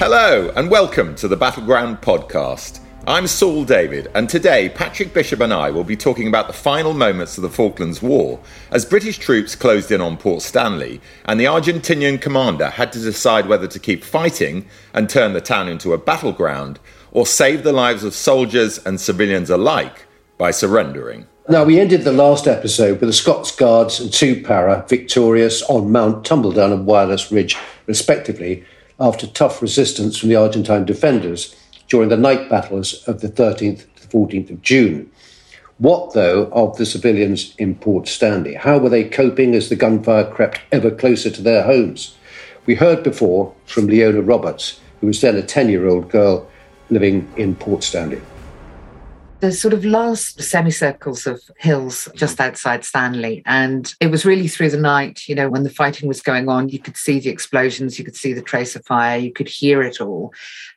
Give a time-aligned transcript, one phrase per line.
[0.00, 2.80] Hello, and welcome to the Battleground Podcast.
[3.06, 6.94] I'm Saul David, and today Patrick Bishop and I will be talking about the final
[6.94, 8.40] moments of the Falklands War
[8.70, 13.46] as British troops closed in on Port Stanley, and the Argentinian commander had to decide
[13.46, 16.80] whether to keep fighting and turn the town into a battleground
[17.12, 20.06] or save the lives of soldiers and civilians alike
[20.38, 21.26] by surrendering.
[21.46, 25.92] Now, we ended the last episode with the Scots Guards and two para victorious on
[25.92, 28.64] Mount Tumbledown and Wireless Ridge, respectively,
[29.00, 31.56] after tough resistance from the Argentine defenders
[31.88, 35.10] during the night battles of the 13th to 14th of June.
[35.78, 38.54] What, though, of the civilians in Port Stanley?
[38.54, 42.14] How were they coping as the gunfire crept ever closer to their homes?
[42.66, 46.46] We heard before from Leona Roberts, who was then a 10 year old girl
[46.90, 48.20] living in Port Stanley
[49.40, 52.48] the sort of last semicircles of hills just mm-hmm.
[52.48, 53.42] outside Stanley.
[53.46, 56.68] And it was really through the night, you know, when the fighting was going on,
[56.68, 59.82] you could see the explosions, you could see the trace of fire, you could hear
[59.82, 60.32] it all.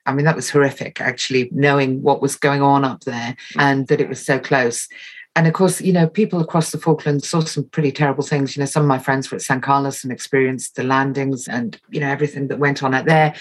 [0.05, 4.02] I mean, that was horrific, actually, knowing what was going on up there and that
[4.02, 4.88] it was so close
[5.36, 8.56] and of course, you know, people across the Falklands saw some pretty terrible things.
[8.56, 11.80] You know, some of my friends were at San Carlos and experienced the landings and,
[11.89, 13.34] you know, everything that went on out there.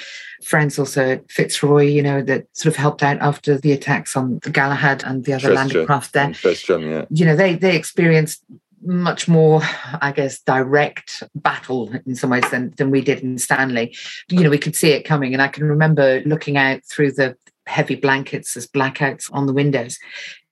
[0.42, 4.40] Friends also at Fitzroy, you know, that sort of helped out after the attacks on
[4.42, 6.32] the Galahad and the other landing craft there.
[6.32, 7.04] Tristram, yeah.
[7.10, 8.42] You know, they they experienced
[8.84, 9.60] much more,
[10.00, 13.94] I guess, direct battle in some ways than, than we did in Stanley.
[14.28, 15.34] You know, we could see it coming.
[15.34, 17.36] And I can remember looking out through the
[17.72, 19.98] heavy blankets as blackouts on the windows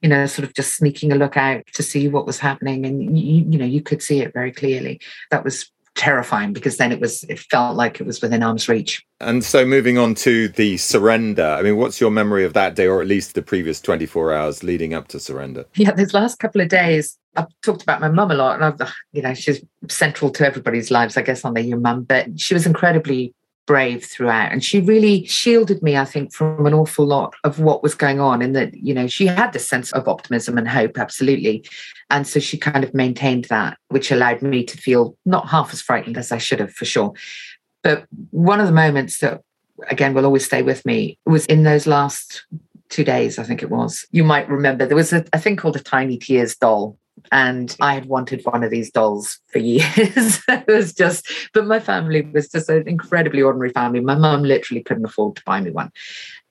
[0.00, 2.86] you know, sort of just sneaking a look out to see what was happening.
[2.86, 5.00] And, you, you know, you could see it very clearly.
[5.30, 9.04] That was terrifying because then it was, it felt like it was within arm's reach.
[9.20, 12.86] And so moving on to the surrender, I mean, what's your memory of that day
[12.86, 15.66] or at least the previous 24 hours leading up to surrender?
[15.74, 18.92] Yeah, those last couple of days, I've talked about my mum a lot, and I've,
[19.12, 22.54] you know, she's central to everybody's lives, I guess, on the your mum, but she
[22.54, 23.34] was incredibly
[23.70, 24.50] brave throughout.
[24.50, 28.18] And she really shielded me, I think, from an awful lot of what was going
[28.18, 28.42] on.
[28.42, 31.64] In that, you know, she had this sense of optimism and hope, absolutely.
[32.10, 35.80] And so she kind of maintained that, which allowed me to feel not half as
[35.80, 37.12] frightened as I should have, for sure.
[37.84, 39.42] But one of the moments that,
[39.86, 42.44] again, will always stay with me was in those last
[42.88, 44.04] two days, I think it was.
[44.10, 46.98] You might remember there was a, a thing called a Tiny Tears doll
[47.32, 50.42] and I had wanted one of these dolls for years.
[50.48, 54.00] it was just, but my family was just an incredibly ordinary family.
[54.00, 55.92] My mum literally couldn't afford to buy me one.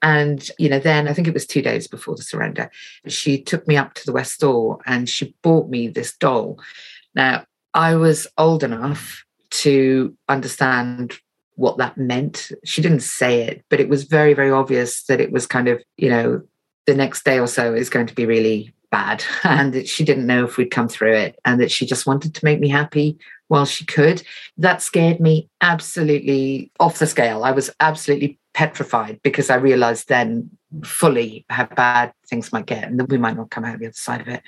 [0.02, 2.72] And, you know, then I think it was two days before the surrender,
[3.08, 6.60] she took me up to the West Store and she bought me this doll.
[7.16, 11.20] Now, I was old enough to understand
[11.56, 12.52] what that meant.
[12.64, 15.84] She didn't say it, but it was very, very obvious that it was kind of,
[15.98, 16.42] you know,
[16.86, 20.28] the next day or so is going to be really bad and that she didn't
[20.28, 23.18] know if we'd come through it and that she just wanted to make me happy
[23.48, 24.24] while she could.
[24.58, 27.44] That scared me absolutely off the scale.
[27.44, 30.50] I was absolutely petrified because I realized then
[30.84, 33.94] fully how bad things might get and that we might not come out the other
[33.94, 34.44] side of it.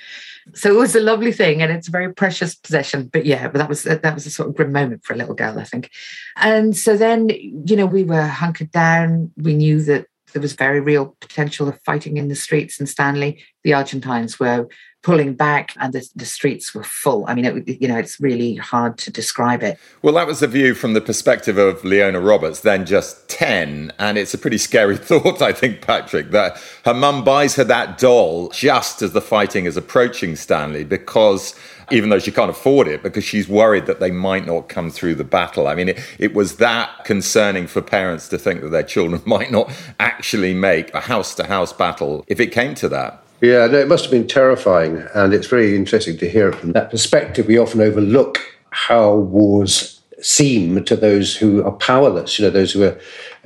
[0.53, 3.09] So it was a lovely thing and it's a very precious possession.
[3.11, 5.33] But yeah, but that was that was a sort of grim moment for a little
[5.33, 5.89] girl, I think.
[6.35, 9.31] And so then, you know, we were hunkered down.
[9.37, 13.43] We knew that there was very real potential of fighting in the streets in Stanley.
[13.63, 14.67] The Argentines were
[15.01, 17.25] pulling back and the, the streets were full.
[17.27, 19.79] I mean, it, you know, it's really hard to describe it.
[20.01, 23.93] Well, that was the view from the perspective of Leona Roberts, then just 10.
[23.97, 27.97] And it's a pretty scary thought, I think, Patrick, that her mum buys her that
[27.97, 31.55] doll just as the fighting is approaching Stanley because
[31.91, 35.15] even though she can't afford it because she's worried that they might not come through
[35.15, 35.67] the battle.
[35.67, 39.51] I mean, it, it was that concerning for parents to think that their children might
[39.51, 43.23] not actually make a house to house battle if it came to that.
[43.41, 45.03] Yeah, no, it must have been terrifying.
[45.15, 47.47] And it's very interesting to hear it from that perspective.
[47.47, 52.83] We often overlook how wars seem to those who are powerless, you know, those who
[52.83, 52.99] are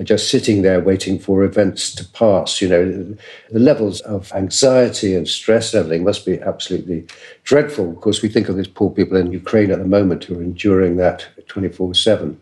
[0.04, 2.62] just sitting there waiting for events to pass.
[2.62, 3.18] You know,
[3.50, 7.06] the levels of anxiety and stress and everything must be absolutely
[7.46, 7.92] dreadful.
[7.92, 10.44] Of course, we think of these poor people in Ukraine at the moment who are
[10.44, 12.40] enduring that 24 7.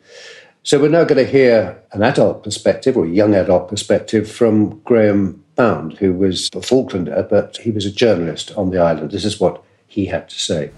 [0.64, 4.80] So we're now going to hear an adult perspective or a young adult perspective from
[4.80, 9.12] Graham Bound, who was a Falklander, but he was a journalist on the island.
[9.12, 10.72] This is what he had to say.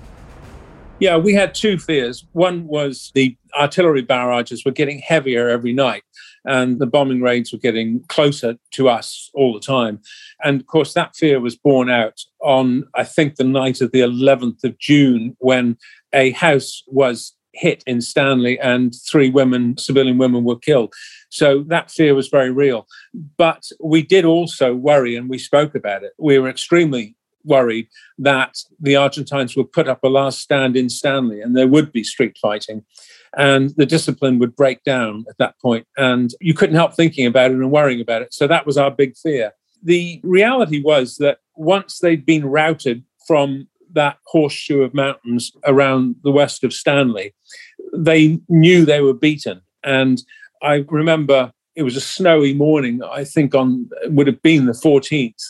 [1.00, 2.25] Yeah, we had two fears.
[2.31, 6.04] One was the artillery barrages were getting heavier every night,
[6.45, 10.00] and the bombing raids were getting closer to us all the time.
[10.44, 14.01] And of course, that fear was borne out on, I think, the night of the
[14.01, 15.77] 11th of June when
[16.13, 20.94] a house was hit in Stanley and three women, civilian women, were killed.
[21.36, 22.88] So that fear was very real.
[23.38, 26.14] But we did also worry, and we spoke about it.
[26.18, 27.88] We were extremely worried
[28.18, 32.04] that the Argentines would put up a last stand in Stanley and there would be
[32.04, 32.84] street fighting.
[33.38, 35.86] and the discipline would break down at that point.
[35.98, 38.34] and you couldn't help thinking about it and worrying about it.
[38.34, 39.52] So that was our big fear.
[39.84, 46.32] The reality was that once they'd been routed from that horseshoe of mountains around the
[46.32, 47.34] west of Stanley,
[47.94, 49.62] they knew they were beaten.
[49.84, 50.24] And
[50.62, 55.44] I remember it was a snowy morning, I think on would have been the 14th,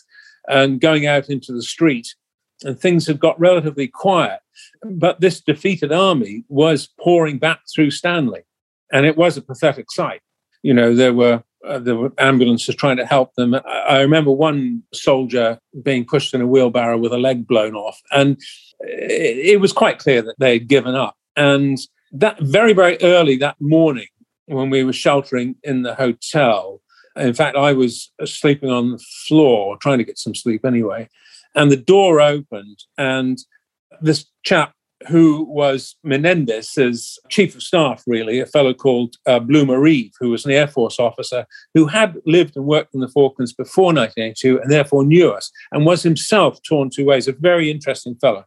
[0.48, 2.16] and going out into the street,
[2.64, 4.40] and things had got relatively quiet.
[4.84, 8.42] But this defeated army was pouring back through Stanley,
[8.92, 10.22] and it was a pathetic sight.
[10.64, 13.56] You know, there were uh, there were ambulances trying to help them.
[13.66, 18.38] I remember one soldier being pushed in a wheelbarrow with a leg blown off, and
[18.80, 21.16] it, it was quite clear that they had given up.
[21.36, 21.78] And
[22.12, 24.08] that very, very early that morning,
[24.48, 26.82] when we were sheltering in the hotel,
[27.16, 31.10] in fact, I was sleeping on the floor, trying to get some sleep anyway,
[31.56, 33.38] and the door opened, and
[34.02, 34.74] this chap
[35.08, 40.46] who was Menendez's chief of staff, really, a fellow called uh, Bloomer Reeve, who was
[40.46, 44.72] an Air Force officer who had lived and worked in the Falklands before 1982 and
[44.72, 48.46] therefore knew us and was himself torn two ways, a very interesting fellow.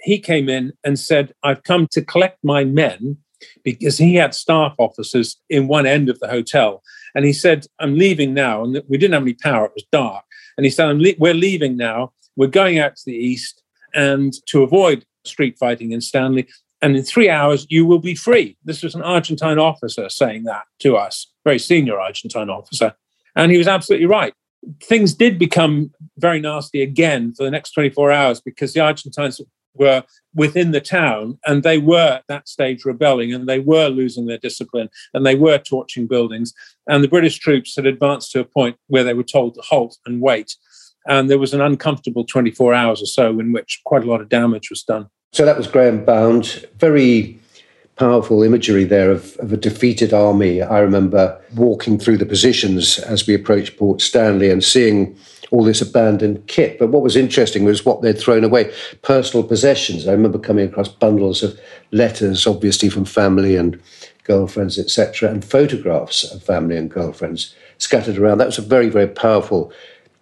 [0.00, 3.16] He came in and said, I've come to collect my men
[3.62, 6.82] because he had staff officers in one end of the hotel.
[7.14, 8.64] And he said, I'm leaving now.
[8.64, 10.24] And we didn't have any power, it was dark.
[10.56, 12.12] And he said, le- We're leaving now.
[12.36, 13.62] We're going out to the east.
[13.94, 16.48] And to avoid street fighting in Stanley.
[16.80, 18.56] And in three hours, you will be free.
[18.64, 22.94] This was an Argentine officer saying that to us, very senior Argentine officer.
[23.34, 24.34] And he was absolutely right.
[24.82, 29.40] Things did become very nasty again for the next 24 hours because the Argentines
[29.78, 30.04] were
[30.34, 34.38] within the town and they were at that stage rebelling and they were losing their
[34.38, 36.52] discipline and they were torching buildings.
[36.88, 39.96] And the British troops had advanced to a point where they were told to halt
[40.06, 40.56] and wait.
[41.06, 44.28] And there was an uncomfortable 24 hours or so in which quite a lot of
[44.28, 45.08] damage was done.
[45.32, 46.66] So that was Graham Bound.
[46.78, 47.38] Very
[47.96, 50.62] powerful imagery there of, of, a defeated army.
[50.62, 55.16] I remember walking through the positions as we approached Port Stanley and seeing
[55.50, 56.78] all this abandoned kit.
[56.78, 58.72] But what was interesting was what they'd thrown away
[59.02, 60.06] personal possessions.
[60.06, 61.58] I remember coming across bundles of
[61.90, 63.80] letters, obviously from family and
[64.24, 68.38] girlfriends, etc., and photographs of family and girlfriends scattered around.
[68.38, 69.72] That was a very, very powerful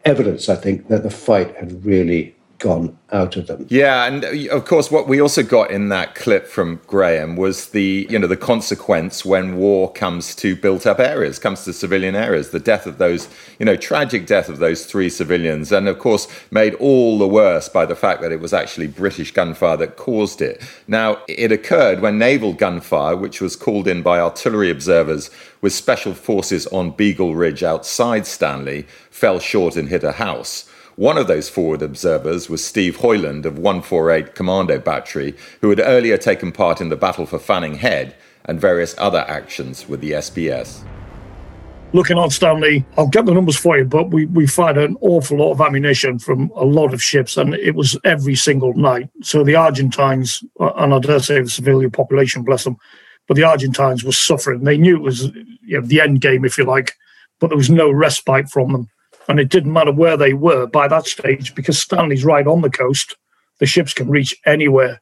[0.05, 3.67] evidence, I think, that the fight had really gone out of them.
[3.69, 7.70] Yeah, and uh, of course, what we also got in that clip from Graham was
[7.70, 12.50] the you know the consequence when war comes to built-up areas, comes to civilian areas,
[12.50, 16.29] the death of those you know tragic death of those three civilians, and of course
[16.50, 20.41] made all the worse by the fact that it was actually British gunfire that caused
[20.41, 20.62] it.
[20.88, 25.31] Now it occurred when naval gunfire, which was called in by artillery observers
[25.61, 30.66] with special forces on Beagle Ridge outside Stanley, fell short and hit a house.
[30.96, 36.16] One of those forward observers was Steve Hoyland of 148 Commando Battery, who had earlier
[36.16, 38.16] taken part in the battle for Fanning Head
[38.46, 40.82] and various other actions with the SBS.
[41.93, 45.37] Looking on Stanley, I'll get the numbers for you, but we, we fired an awful
[45.37, 49.10] lot of ammunition from a lot of ships, and it was every single night.
[49.22, 52.78] So the Argentines, and I dare say the civilian population, bless them,
[53.28, 54.64] but the Argentines were suffering.
[54.64, 55.25] They knew it was
[55.60, 56.94] you know, the end game, if you like,
[57.38, 58.88] but there was no respite from them.
[59.28, 62.70] And it didn't matter where they were by that stage because Stanley's right on the
[62.70, 63.17] coast.
[63.58, 65.00] The ships can reach anywhere.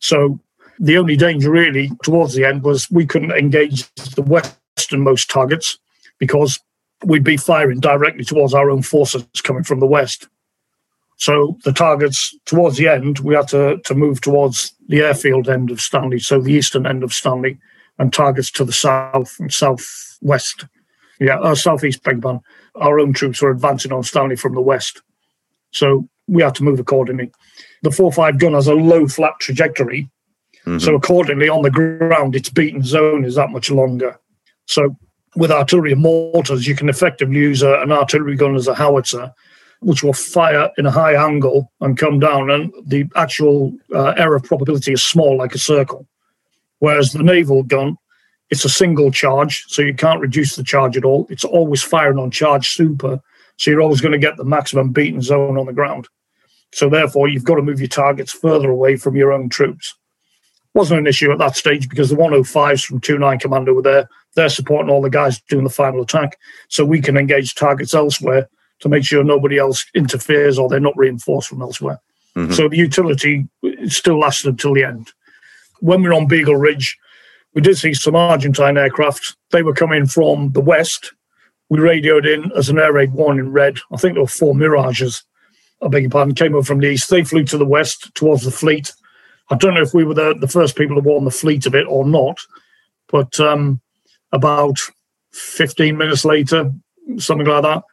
[0.00, 0.40] So
[0.78, 5.78] the only danger really towards the end was we couldn't engage the westernmost targets
[6.18, 6.58] because
[7.04, 10.28] we'd be firing directly towards our own forces coming from the west.
[11.18, 15.70] So the targets towards the end, we had to, to move towards the airfield end
[15.70, 17.58] of Stanley, so the eastern end of Stanley,
[17.98, 20.66] and targets to the south and southwest.
[21.18, 22.42] Yeah, uh, southeast, beg pardon
[22.76, 25.02] our own troops were advancing on Stanley from the west.
[25.72, 27.30] So we had to move accordingly.
[27.82, 30.10] The 4 5 gun has a low flat trajectory.
[30.66, 30.78] Mm-hmm.
[30.78, 34.18] So accordingly, on the ground, its beaten zone is that much longer.
[34.66, 34.96] So
[35.36, 39.32] with artillery and mortars, you can effectively use a, an artillery gun as a howitzer,
[39.80, 44.40] which will fire in a high angle and come down, and the actual uh, error
[44.40, 46.06] probability is small, like a circle.
[46.78, 47.96] Whereas the naval gun
[48.50, 51.26] it's a single charge, so you can't reduce the charge at all.
[51.30, 53.20] It's always firing on charge super,
[53.56, 56.08] so you're always going to get the maximum beaten zone on the ground.
[56.72, 59.94] So therefore, you've got to move your targets further away from your own troops.
[60.74, 64.08] Wasn't an issue at that stage because the 105s from 29 Commando were there.
[64.34, 66.38] They're supporting all the guys doing the final attack,
[66.68, 68.48] so we can engage targets elsewhere
[68.80, 71.98] to make sure nobody else interferes or they're not reinforced from elsewhere.
[72.36, 72.52] Mm-hmm.
[72.52, 73.48] So the utility
[73.86, 75.12] still lasted until the end.
[75.80, 76.98] When we are on Beagle Ridge,
[77.56, 79.34] we did see some Argentine aircraft.
[79.50, 81.14] They were coming from the west.
[81.70, 83.78] We radioed in as an air raid in red.
[83.90, 85.24] I think there were four Mirages.
[85.80, 87.08] I beg your pardon, came over from the east.
[87.08, 88.92] They flew to the west towards the fleet.
[89.48, 91.74] I don't know if we were the, the first people to warn the fleet of
[91.74, 92.38] it or not,
[93.08, 93.80] But um,
[94.32, 94.78] about
[95.32, 96.70] 15 minutes later,
[97.16, 97.84] something like that,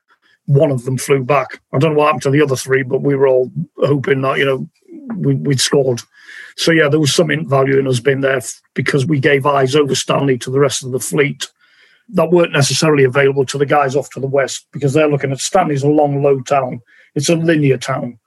[0.45, 1.61] one of them flew back.
[1.71, 4.39] I don't know what happened to the other three, but we were all hoping that,
[4.39, 4.69] you know,
[5.15, 6.01] we, would scored.
[6.57, 8.41] So, yeah, there was some value in us being there
[8.73, 11.47] because we gave eyes over Stanley to the rest of the fleet
[12.09, 15.39] that weren't necessarily available to the guys off to the west because they're looking at
[15.39, 16.81] Stanley's a long, low town.
[17.15, 18.19] It's a linear town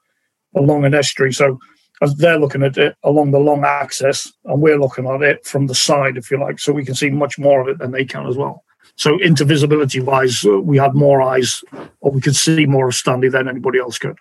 [0.54, 1.32] along an estuary.
[1.32, 1.58] So
[2.02, 5.66] as they're looking at it along the long axis, and we're looking at it from
[5.66, 8.04] the side, if you like, so we can see much more of it than they
[8.04, 8.64] can as well.
[8.96, 11.62] So intervisibility wise, uh, we had more eyes,
[12.00, 14.16] or we could see more of Stanley than anybody else could.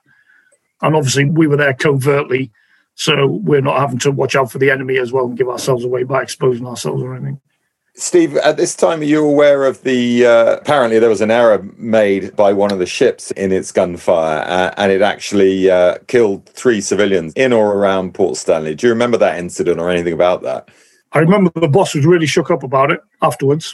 [0.82, 2.52] And obviously, we were there covertly,
[2.96, 5.86] so we're not having to watch out for the enemy as well and give ourselves
[5.86, 7.40] away by exposing ourselves or anything.
[7.98, 10.25] Steve, at this time, are you aware of the?
[10.25, 14.44] Uh, apparently, there was an error made by one of the ships in its gunfire,
[14.46, 18.75] uh, and it actually uh, killed three civilians in or around Port Stanley.
[18.75, 20.68] Do you remember that incident or anything about that?
[21.14, 23.74] I remember the boss was really shook up about it afterwards.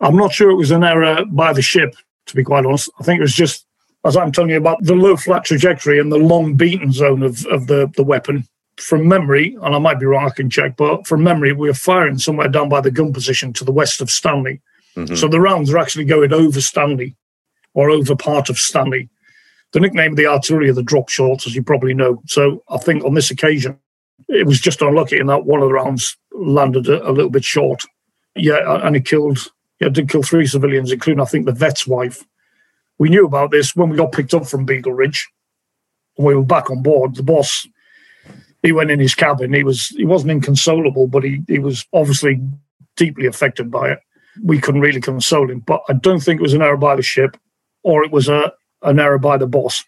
[0.00, 1.94] I'm not sure it was an error by the ship,
[2.26, 2.88] to be quite honest.
[2.98, 3.66] I think it was just,
[4.04, 7.46] as I'm telling you about, the low flat trajectory and the long beaten zone of,
[7.46, 11.06] of the, the weapon from memory, and I might be wrong, I can check, but
[11.06, 14.10] from memory, we were firing somewhere down by the gun position to the west of
[14.10, 14.60] Stanley.
[14.96, 15.14] Mm-hmm.
[15.14, 17.16] So the rounds are actually going over Stanley
[17.74, 19.08] or over part of Stanley.
[19.72, 22.22] The nickname of the artillery are the drop shots, as you probably know.
[22.26, 23.78] So I think on this occasion,
[24.28, 27.44] it was just unlucky in that one of the rounds landed a, a little bit
[27.44, 27.82] short.
[28.34, 29.38] Yeah, and it killed,
[29.80, 32.24] yeah, it did kill three civilians, including, I think, the vet's wife.
[33.02, 35.28] We knew about this when we got picked up from Beagle Ridge.
[36.18, 37.16] We were back on board.
[37.16, 37.66] The boss
[38.62, 39.52] he went in his cabin.
[39.52, 42.40] He was he wasn't inconsolable, but he he was obviously
[42.96, 43.98] deeply affected by it.
[44.44, 47.02] We couldn't really console him, but I don't think it was an error by the
[47.02, 47.36] ship,
[47.82, 49.84] or it was a an error by the boss.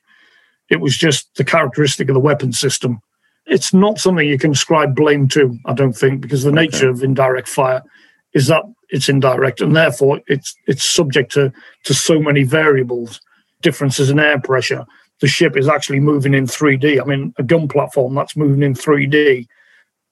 [0.68, 2.98] It was just the characteristic of the weapon system.
[3.46, 6.62] It's not something you can ascribe blame to, I don't think, because the okay.
[6.62, 7.84] nature of indirect fire
[8.32, 11.52] is that it's indirect, and therefore it's it's subject to
[11.84, 13.20] to so many variables,
[13.60, 14.86] differences in air pressure,
[15.20, 17.00] the ship is actually moving in 3D.
[17.00, 19.46] I mean, a gun platform that's moving in 3D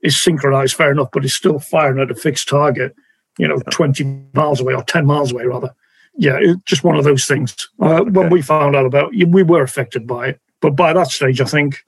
[0.00, 2.94] is synchronized, fair enough, but it's still firing at a fixed target,
[3.38, 5.74] you know, 20 miles away or 10 miles away, rather.
[6.14, 7.54] Yeah, it's just one of those things.
[7.80, 8.10] Uh, okay.
[8.10, 10.40] When we found out about it, we were affected by it.
[10.60, 11.78] But by that stage, I think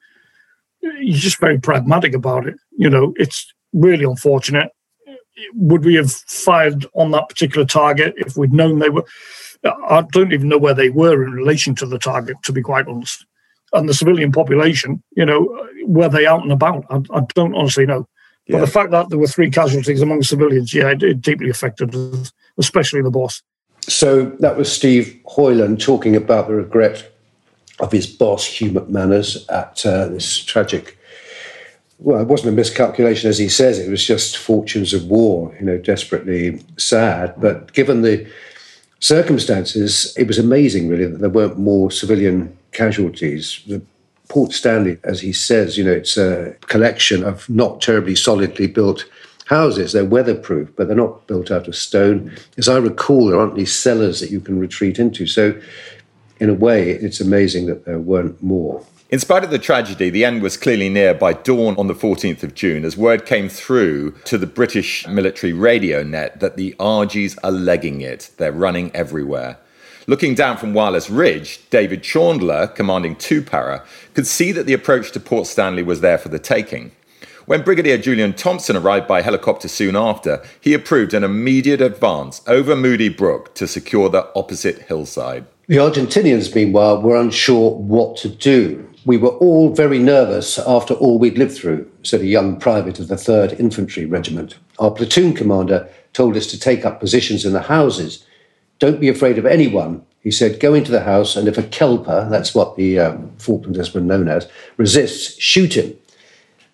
[0.80, 2.56] you're just very pragmatic about it.
[2.76, 4.70] You know, it's really unfortunate.
[5.54, 9.04] Would we have fired on that particular target if we'd known they were?
[9.64, 12.86] I don't even know where they were in relation to the target, to be quite
[12.86, 13.24] honest.
[13.72, 16.84] And the civilian population, you know, were they out and about?
[16.90, 18.06] I, I don't honestly know.
[18.46, 18.58] Yeah.
[18.58, 21.94] But the fact that there were three casualties among civilians, yeah, it, it deeply affected
[21.94, 23.42] us, especially the boss.
[23.80, 27.10] So that was Steve Hoyland talking about the regret
[27.80, 30.98] of his boss, Hugh McManus, at uh, this tragic.
[32.04, 33.78] Well, it wasn't a miscalculation, as he says.
[33.78, 35.56] It was just fortunes of war.
[35.58, 37.32] You know, desperately sad.
[37.38, 38.30] But given the
[39.00, 43.60] circumstances, it was amazing, really, that there weren't more civilian casualties.
[43.66, 43.80] The
[44.28, 49.06] Port Stanley, as he says, you know, it's a collection of not terribly solidly built
[49.46, 49.94] houses.
[49.94, 52.36] They're weatherproof, but they're not built out of stone.
[52.58, 55.26] As I recall, there aren't these cellars that you can retreat into.
[55.26, 55.58] So,
[56.38, 58.84] in a way, it's amazing that there weren't more.
[59.14, 62.42] In spite of the tragedy, the end was clearly near by dawn on the 14th
[62.42, 67.38] of June as word came through to the British military radio net that the Argies
[67.44, 68.32] are legging it.
[68.38, 69.58] They're running everywhere.
[70.08, 75.12] Looking down from Wireless Ridge, David Chaundler, commanding 2 Para, could see that the approach
[75.12, 76.90] to Port Stanley was there for the taking.
[77.46, 82.74] When Brigadier Julian Thompson arrived by helicopter soon after, he approved an immediate advance over
[82.74, 85.46] Moody Brook to secure the opposite hillside.
[85.68, 88.90] The Argentinians, meanwhile, were unsure what to do.
[89.06, 93.08] We were all very nervous after all we'd lived through, said a young private of
[93.08, 94.56] the 3rd Infantry Regiment.
[94.78, 98.24] Our platoon commander told us to take up positions in the houses.
[98.78, 100.58] Don't be afraid of anyone, he said.
[100.58, 104.26] Go into the house, and if a kelper, that's what the um, Falklanders were known
[104.26, 105.94] as, resists, shoot him.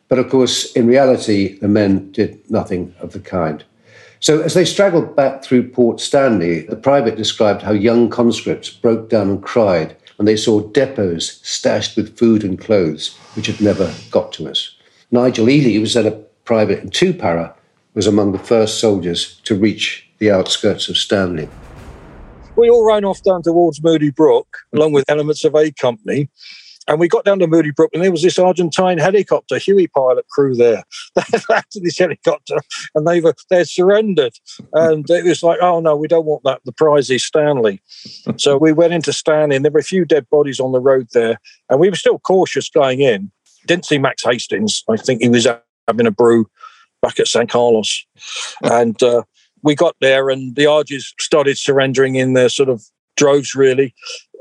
[0.09, 3.65] But of course, in reality, the men did nothing of the kind.
[4.21, 9.09] So, as they straggled back through Port Stanley, the private described how young conscripts broke
[9.09, 13.91] down and cried and they saw depots stashed with food and clothes, which had never
[14.11, 14.77] got to us.
[15.11, 16.11] Nigel Ely, who was then a
[16.45, 17.55] private in 2 Para,
[17.95, 21.49] was among the first soldiers to reach the outskirts of Stanley.
[22.55, 26.29] We all ran off down towards Moody Brook, along with elements of A Company,
[26.91, 30.27] and we got down to Moody Brook, and there was this Argentine helicopter, Huey pilot
[30.29, 30.83] crew there.
[31.15, 32.57] They landed this helicopter,
[32.95, 34.33] and they were they surrendered.
[34.73, 36.61] And it was like, oh no, we don't want that.
[36.65, 37.81] The prize is Stanley.
[38.37, 41.07] so we went into Stanley, and there were a few dead bodies on the road
[41.13, 43.31] there, and we were still cautious going in.
[43.67, 44.83] Didn't see Max Hastings.
[44.91, 45.47] I think he was
[45.87, 46.51] having a brew
[47.03, 48.05] back at San Carlos,
[48.63, 49.01] and.
[49.03, 49.23] Uh,
[49.63, 52.83] we got there and the Argies started surrendering in their sort of
[53.21, 53.95] droves, really.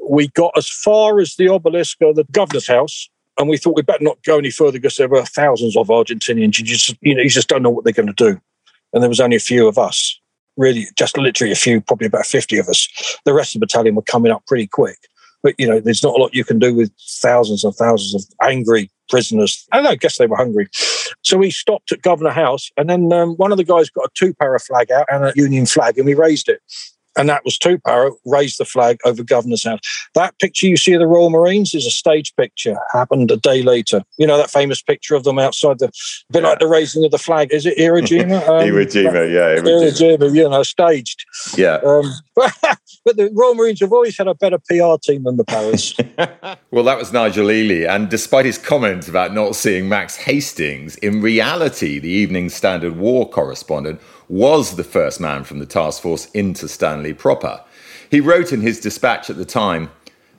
[0.10, 3.86] We got as far as the obelisk of the governor's house, and we thought we'd
[3.86, 6.58] better not go any further because there were thousands of Argentinians.
[6.58, 8.42] You just, you know, you just don't know what they're going to do.
[8.92, 10.20] And there was only a few of us,
[10.58, 12.88] really, just literally a few, probably about 50 of us.
[13.24, 14.98] The rest of the battalion were coming up pretty quick.
[15.44, 18.24] But, you know, there's not a lot you can do with thousands and thousands of
[18.42, 19.68] angry prisoners.
[19.72, 20.70] I know, I guess they were hungry.
[21.22, 24.12] So we stopped at Governor House, and then um, one of the guys got a
[24.16, 26.62] two para flag out and a Union flag, and we raised it
[27.18, 29.80] and that was two para raised the flag over Governor's House.
[30.16, 33.62] That picture you see of the Royal Marines is a stage picture, happened a day
[33.64, 34.04] later.
[34.18, 37.12] You know that famous picture of them outside the, a bit like the raising of
[37.12, 37.52] the flag.
[37.52, 38.40] Is it Iwo Jima?
[38.50, 39.62] Um, Iwo Jima, yeah.
[39.62, 41.26] Iwo Jima, you know, staged.
[41.58, 41.76] Yeah.
[41.86, 42.54] Um, but,
[43.06, 45.96] but the Royal Marines have always had a better PR team than the Paras.
[46.72, 47.86] well, that was Nigel Ely.
[47.92, 53.30] And despite his comments about not seeing Max Hastings, in reality, the Evening Standard war
[53.30, 57.62] correspondent was the first man from the task force into Stanley proper.
[58.10, 59.90] He wrote in his dispatch at the time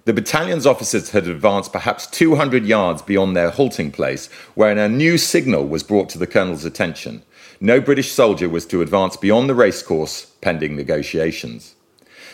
[0.07, 5.19] the battalion's officers had advanced perhaps 200 yards beyond their halting place when a new
[5.19, 7.23] signal was brought to the colonel's attention.
[7.61, 11.75] No British soldier was to advance beyond the racecourse pending negotiations.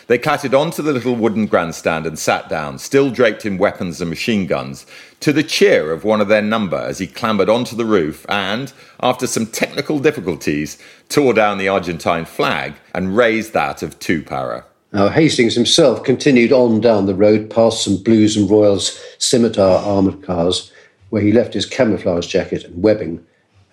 [0.07, 4.09] They clattered onto the little wooden grandstand and sat down, still draped in weapons and
[4.09, 4.85] machine guns,
[5.19, 8.71] to the cheer of one of their number as he clambered onto the roof and,
[9.01, 10.77] after some technical difficulties,
[11.09, 14.63] tore down the Argentine flag and raised that of two para.
[14.93, 20.23] Now, Hastings himself continued on down the road past some Blues and Royals scimitar armoured
[20.23, 20.71] cars,
[21.09, 23.25] where he left his camouflage jacket and webbing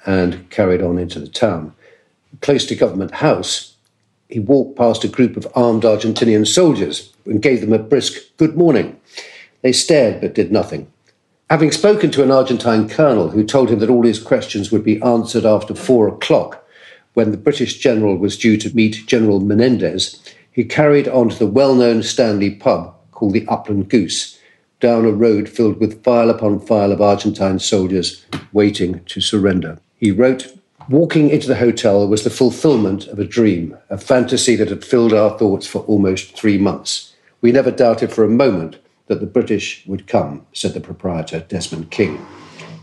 [0.05, 1.73] and carried on into the town.
[2.41, 3.74] Close to Government House,
[4.35, 8.57] he walked past a group of armed Argentinian soldiers and gave them a brisk good
[8.57, 9.01] morning.
[9.63, 10.91] They stared but did nothing.
[11.51, 15.01] Having spoken to an Argentine colonel who told him that all his questions would be
[15.03, 16.67] answered after four o'clock,
[17.13, 21.47] when the British general was due to meet General Menendez, he carried on to the
[21.47, 24.37] well known Stanley pub called the Upland Goose,
[24.81, 29.79] down a road filled with file upon file of Argentine soldiers waiting to surrender.
[29.97, 30.59] He wrote
[30.91, 35.15] Walking into the hotel was the fulfillment of a dream, a fantasy that had filled
[35.15, 37.15] our thoughts for almost three months.
[37.41, 41.91] We never doubted for a moment that the British would come, said the proprietor, Desmond
[41.91, 42.25] King.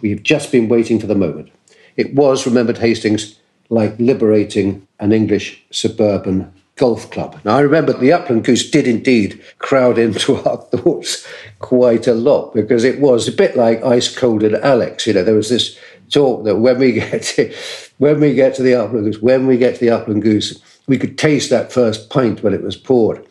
[0.02, 1.52] We have just been waiting for the moment.
[1.96, 7.40] It was, remembered Hastings, like liberating an English suburban golf club.
[7.46, 11.28] Now, I remember the Upland Goose did indeed crowd into our thoughts
[11.60, 15.06] quite a lot because it was a bit like Ice Cold in Alex.
[15.06, 15.78] You know, there was this
[16.12, 17.54] talk that when we get to,
[17.97, 20.97] when we get to the upland goose, when we get to the upland goose, we
[20.97, 23.26] could taste that first pint when it was poured.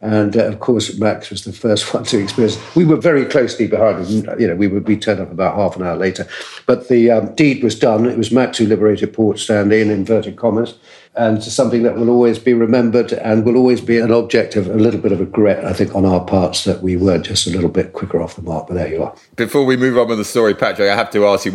[0.00, 2.58] And uh, of course, Max was the first one to experience.
[2.74, 4.40] We were very closely behind him.
[4.40, 6.26] You know, we would be turned up about half an hour later.
[6.66, 8.06] But the um, deed was done.
[8.06, 10.74] It was Max who liberated Port Stanley in inverted commas
[11.14, 14.74] and something that will always be remembered and will always be an object of a
[14.74, 17.68] little bit of regret, I think, on our parts that we weren't just a little
[17.68, 18.68] bit quicker off the mark.
[18.68, 19.14] But there you are.
[19.36, 21.52] Before we move on with the story, Patrick, I have to ask you: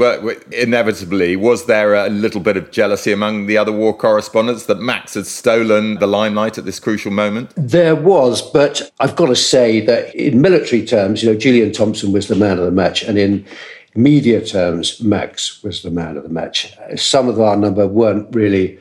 [0.52, 5.16] inevitably, was there a little bit of jealousy among the other war correspondents that Max
[5.16, 7.52] had stolen the limelight at this crucial moment?
[7.56, 12.12] There was, but I've got to say that in military terms, you know, Julian Thompson
[12.12, 13.44] was the man of the match, and in
[13.96, 16.72] media terms, Max was the man of the match.
[16.96, 18.78] Some of our number weren't really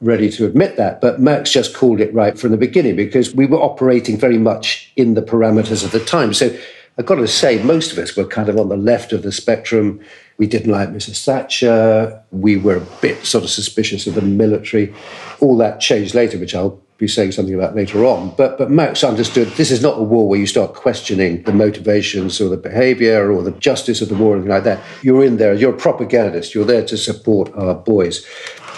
[0.00, 3.46] ready to admit that, but Max just called it right from the beginning because we
[3.46, 6.32] were operating very much in the parameters of the time.
[6.32, 6.56] So
[6.98, 9.32] I've got to say, most of us were kind of on the left of the
[9.32, 10.00] spectrum.
[10.38, 11.24] We didn't like Mrs.
[11.24, 12.22] Thatcher.
[12.30, 14.94] We were a bit sort of suspicious of the military.
[15.40, 18.34] All that changed later, which I'll be saying something about later on.
[18.36, 22.40] But but Max understood this is not a war where you start questioning the motivations
[22.40, 24.82] or the behaviour or the justice of the war or anything like that.
[25.02, 25.54] You're in there.
[25.54, 26.54] You're a propagandist.
[26.54, 28.26] You're there to support our boys.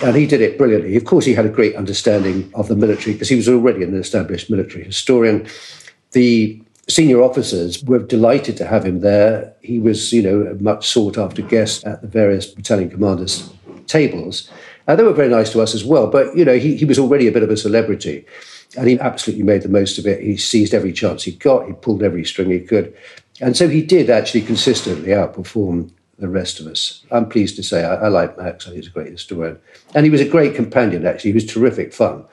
[0.02, 0.96] And he did it brilliantly.
[0.96, 3.94] Of course, he had a great understanding of the military because he was already an
[3.94, 5.46] established military historian.
[6.10, 9.54] The senior officers were delighted to have him there.
[9.62, 13.48] He was, you know, a much sought after guest at the various battalion commanders'
[13.86, 14.50] tables.
[14.88, 16.98] Uh, they were very nice to us as well, but, you know, he, he was
[16.98, 18.26] already a bit of a celebrity.
[18.76, 20.22] And he absolutely made the most of it.
[20.22, 21.66] He seized every chance he got.
[21.66, 22.96] He pulled every string he could.
[23.40, 25.90] And so he did actually consistently outperform
[26.22, 27.04] the rest of us.
[27.10, 28.64] I'm pleased to say I, I like Max.
[28.64, 29.58] I think he's a great historian.
[29.94, 31.30] And he was a great companion, actually.
[31.32, 32.24] He was terrific fun.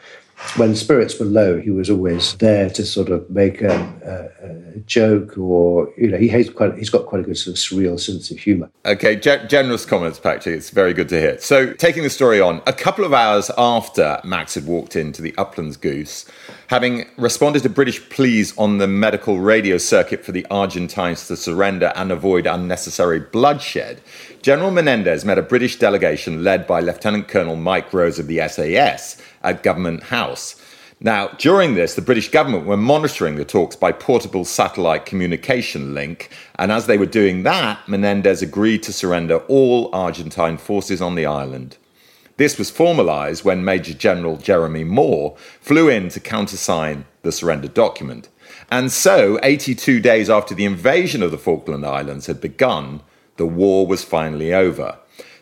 [0.56, 4.80] When spirits were low, he was always there to sort of make a, a, a
[4.80, 7.99] joke or, you know, he has quite, he's got quite a good sort of surreal
[7.99, 8.69] sense of humour.
[8.86, 10.56] Okay, ge- generous comments, Patrick.
[10.56, 11.39] It's very good to hear.
[11.39, 15.36] So, taking the story on, a couple of hours after Max had walked into the
[15.38, 16.25] Uplands Goose,
[16.67, 21.91] having responded to British pleas on the medical radio circuit for the Argentines to surrender
[21.95, 24.02] and avoid unnecessary bloodshed,
[24.41, 29.21] General Menendez met a British delegation led by Lieutenant Colonel Mike Rose of the SAS
[29.43, 30.56] at Government House.
[31.02, 36.30] Now, during this, the British government were monitoring the talks by portable satellite communication link,
[36.58, 41.25] and as they were doing that, Menendez agreed to surrender all Argentine forces on the
[41.25, 41.78] island.
[42.36, 48.28] This was formalised when Major General Jeremy Moore flew in to countersign the surrender document.
[48.71, 53.02] And so, 82 days after the invasion of the Falkland Islands had begun,
[53.38, 54.97] the war was finally over.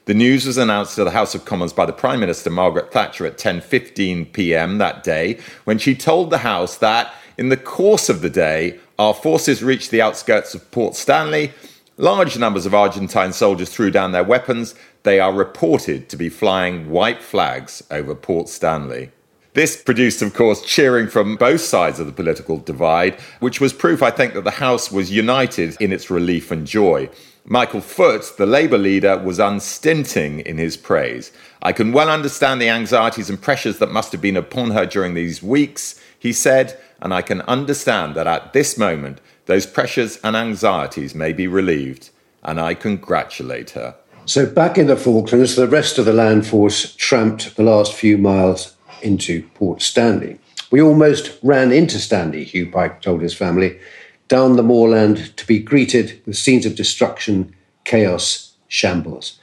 [0.08, 3.26] The news was announced to the House of Commons by the Prime Minister Margaret Thatcher
[3.26, 4.78] at 10:15 p.m.
[4.78, 9.14] that day when she told the House that in the course of the day our
[9.14, 11.52] forces reached the outskirts of Port Stanley.
[11.98, 14.76] Large numbers of Argentine soldiers threw down their weapons.
[15.04, 19.12] They are reported to be flying white flags over Port Stanley.
[19.56, 24.02] This produced, of course, cheering from both sides of the political divide, which was proof,
[24.02, 27.10] I think, that the House was united in its relief and joy.
[27.50, 31.32] Michael Foot, the Labour leader, was unstinting in his praise.
[31.62, 35.14] I can well understand the anxieties and pressures that must have been upon her during
[35.14, 40.36] these weeks, he said, and I can understand that at this moment those pressures and
[40.36, 42.10] anxieties may be relieved,
[42.44, 43.96] and I congratulate her.
[44.26, 48.18] So, back in the Falklands, the rest of the land force tramped the last few
[48.18, 50.38] miles into Port Stanley.
[50.70, 53.80] We almost ran into Stanley, Hugh Pike told his family,
[54.28, 59.40] down the moorland to be greeted with scenes of destruction, chaos, shambles.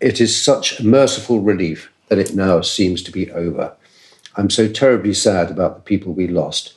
[0.00, 3.74] It is such a merciful relief that it now seems to be over.
[4.36, 6.74] I'm so terribly sad about the people we lost.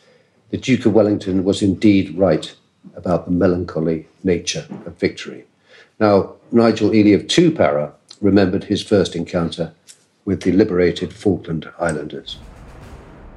[0.50, 2.54] The Duke of Wellington was indeed right
[2.96, 5.46] about the melancholy nature of victory.
[6.00, 9.74] Now, Nigel Ely of Two Para remembered his first encounter
[10.26, 12.38] with the liberated Falkland Islanders.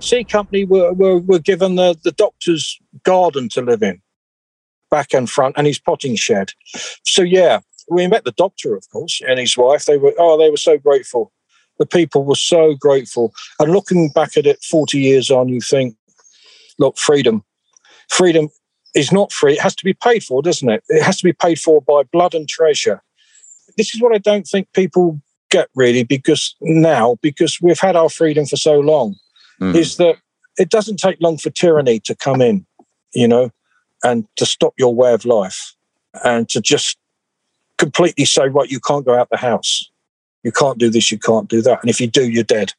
[0.00, 4.00] C Company were, were, were given the, the doctor's garden to live in,
[4.90, 6.52] back and front, and his potting shed.
[7.04, 9.84] So, yeah, we met the doctor, of course, and his wife.
[9.84, 11.32] They were, oh, they were so grateful.
[11.78, 13.32] The people were so grateful.
[13.58, 15.96] And looking back at it 40 years on, you think,
[16.78, 17.44] look, freedom.
[18.10, 18.48] Freedom
[18.94, 19.54] is not free.
[19.54, 20.82] It has to be paid for, doesn't it?
[20.88, 23.02] It has to be paid for by blood and treasure.
[23.76, 28.08] This is what I don't think people get really because now, because we've had our
[28.08, 29.16] freedom for so long,
[29.60, 29.74] mm.
[29.74, 30.16] is that
[30.58, 32.66] it doesn't take long for tyranny to come in,
[33.14, 33.50] you know,
[34.02, 35.74] and to stop your way of life
[36.24, 36.98] and to just
[37.78, 39.90] completely say, right, you can't go out the house.
[40.42, 41.80] You can't do this, you can't do that.
[41.82, 42.72] And if you do, you're dead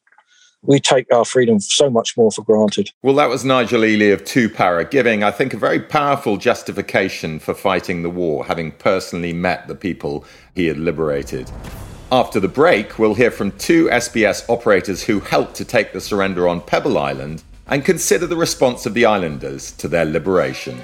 [0.62, 2.90] we take our freedom so much more for granted.
[3.02, 7.38] Well, that was Nigel Ely of Two Para giving, I think, a very powerful justification
[7.38, 11.50] for fighting the war, having personally met the people he had liberated.
[12.12, 16.46] After the break, we'll hear from two SBS operators who helped to take the surrender
[16.46, 20.78] on Pebble Island and consider the response of the islanders to their liberation.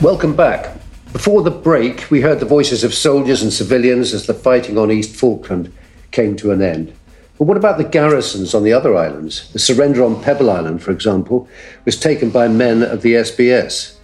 [0.00, 0.76] Welcome back.
[1.12, 4.92] Before the break, we heard the voices of soldiers and civilians as the fighting on
[4.92, 5.72] East Falkland
[6.12, 6.94] came to an end.
[7.38, 9.50] But what about the garrisons on the other islands?
[9.52, 11.48] The surrender on Pebble Island, for example,
[11.84, 13.96] was taken by men of the SBS,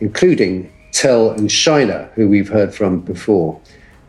[0.00, 3.60] including Tel and Shiner, who we've heard from before.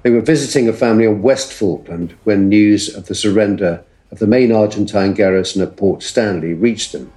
[0.02, 4.28] They were visiting a family on West Falkland when news of the surrender of the
[4.28, 7.12] main Argentine garrison at Port Stanley reached them.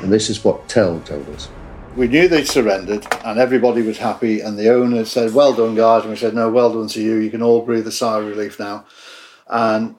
[0.00, 1.48] And this is what Tel told us.
[1.96, 6.02] We knew they'd surrendered and everybody was happy, and the owner said, Well done, guys.
[6.02, 7.16] And we said, No, well done to you.
[7.16, 8.84] You can all breathe a sigh of relief now.
[9.48, 9.94] And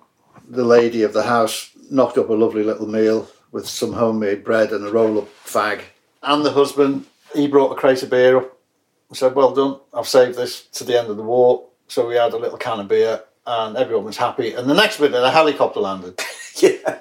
[0.47, 4.71] the lady of the house knocked up a lovely little meal with some homemade bread
[4.71, 5.81] and a roll of fag.
[6.23, 8.57] And the husband, he brought a crate of beer up
[9.09, 11.67] and said, Well done, I've saved this to the end of the war.
[11.87, 14.53] So we had a little can of beer and everyone was happy.
[14.53, 16.19] And the next minute, a helicopter landed.
[16.55, 16.99] yeah.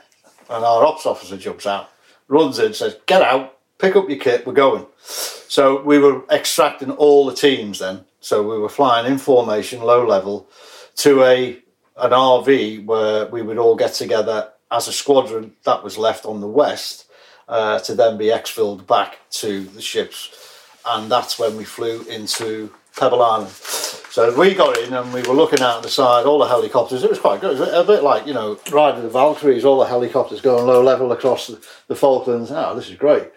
[0.48, 1.90] And our ops officer jumps out,
[2.28, 4.86] runs in, says, Get out, pick up your kit, we're going.
[5.00, 8.04] So we were extracting all the teams then.
[8.20, 10.48] So we were flying in formation, low level,
[10.96, 11.58] to a
[11.96, 16.40] an RV where we would all get together as a squadron that was left on
[16.40, 17.06] the west
[17.48, 20.54] uh, to then be exfilled back to the ships.
[20.84, 23.50] And that's when we flew into Pebble Island.
[23.50, 27.04] So we got in and we were looking out the side, all the helicopters.
[27.04, 27.58] It was quite good.
[27.58, 31.12] Was a bit like, you know, riding the Valkyries, all the helicopters going low level
[31.12, 31.50] across
[31.88, 32.50] the Falklands.
[32.50, 33.30] Oh, this is great.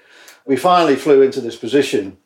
[0.46, 2.18] We finally flew into this position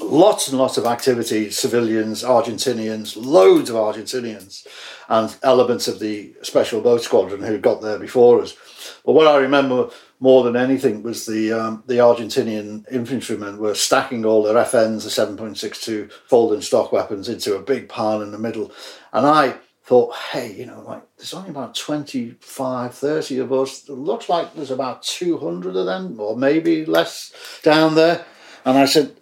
[0.00, 4.66] lots and lots of activity civilians argentinians loads of argentinians
[5.08, 8.54] and elements of the special boat squadron who got there before us
[9.04, 14.24] but what i remember more than anything was the um, the argentinian infantrymen were stacking
[14.24, 18.72] all their fns the 7.62 folding stock weapons into a big pile in the middle
[19.12, 19.56] and i
[19.88, 23.88] thought, hey, you know, like there's only about 25, 30 of us.
[23.88, 27.32] It looks like there's about 200 of them, or maybe less
[27.62, 28.26] down there.
[28.66, 29.16] And I said,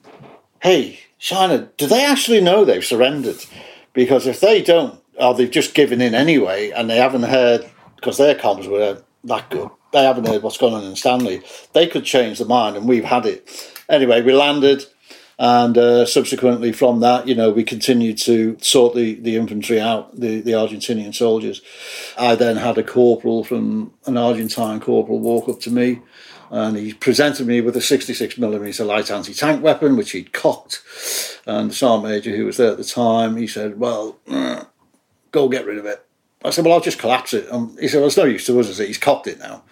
[0.62, 3.44] hey, China, do they actually know they've surrendered?
[3.92, 8.18] Because if they don't, or they've just given in anyway, and they haven't heard, because
[8.18, 11.42] their comms were that good, they haven't heard what's going on in Stanley,
[11.72, 13.48] they could change their mind, and we've had it.
[13.88, 14.84] Anyway, we landed
[15.38, 20.18] and uh, subsequently from that, you know, we continued to sort the, the infantry out,
[20.18, 21.60] the, the Argentinian soldiers.
[22.18, 26.00] I then had a corporal from an Argentine corporal walk up to me
[26.50, 30.82] and he presented me with a 66 millimeter light anti-tank weapon, which he'd cocked.
[31.46, 34.64] And the sergeant major who was there at the time, he said, well, uh,
[35.32, 36.04] go get rid of it.
[36.44, 37.48] I said, well, I'll just collapse it.
[37.50, 38.86] and he said, well, it's no use to us, is it?
[38.88, 39.62] He's cocked it now.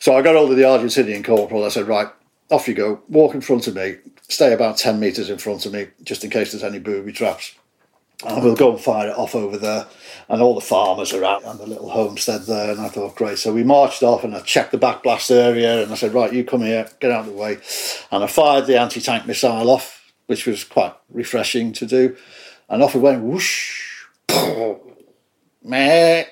[0.00, 1.64] So I got hold of the Argentinian corporal.
[1.64, 2.08] I said, right,
[2.50, 3.00] off you go.
[3.08, 3.96] Walk in front of me,
[4.28, 7.54] stay about 10 metres in front of me, just in case there's any booby traps.
[8.26, 9.86] And we'll go and fire it off over there.
[10.28, 12.70] And all the farmers are out on the little homestead there.
[12.70, 13.38] And I thought, great.
[13.38, 16.32] So we marched off and I checked the back blast area and I said, right,
[16.32, 17.58] you come here, get out of the way.
[18.10, 22.16] And I fired the anti tank missile off, which was quite refreshing to do.
[22.68, 24.04] And off it went, whoosh,
[25.62, 26.24] meh.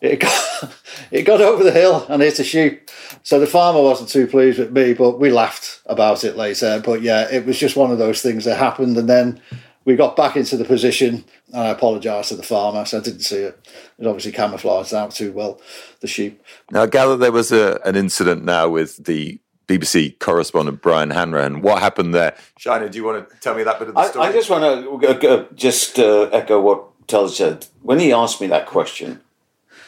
[0.00, 0.74] It got,
[1.10, 2.90] it got over the hill and hit a sheep.
[3.22, 6.82] So the farmer wasn't too pleased with me, but we laughed about it later.
[6.84, 8.96] But yeah, it was just one of those things that happened.
[8.96, 9.40] And then
[9.86, 12.84] we got back into the position and I apologised to the farmer.
[12.84, 13.66] So I didn't see it.
[13.98, 15.60] It obviously camouflaged out too well,
[16.00, 16.42] the sheep.
[16.70, 21.62] Now, I gather there was a, an incident now with the BBC correspondent Brian Hanrahan.
[21.62, 22.36] What happened there?
[22.58, 24.26] Shiner, do you want to tell me that bit of the story?
[24.26, 27.66] I, I just want to uh, just uh, echo what Tel said.
[27.82, 29.20] When he asked me that question,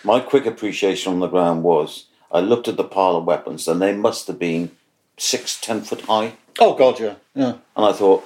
[0.04, 3.82] my quick appreciation on the ground was I looked at the pile of weapons and
[3.82, 4.70] they must have been
[5.16, 6.34] six, ten foot high.
[6.60, 7.14] Oh, God, yeah.
[7.34, 7.58] Yeah.
[7.76, 8.24] And I thought,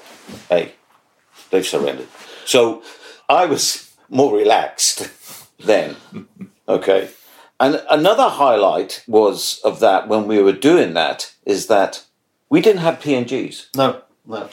[0.49, 0.73] hey,
[1.53, 2.09] they've surrendered.
[2.45, 2.83] So
[3.29, 5.09] I was more relaxed
[5.65, 5.97] then.
[6.69, 7.11] okay.
[7.61, 12.05] And another highlight was of that when we were doing that is that
[12.51, 13.69] we didn't have PNGs.
[13.77, 14.49] No, no.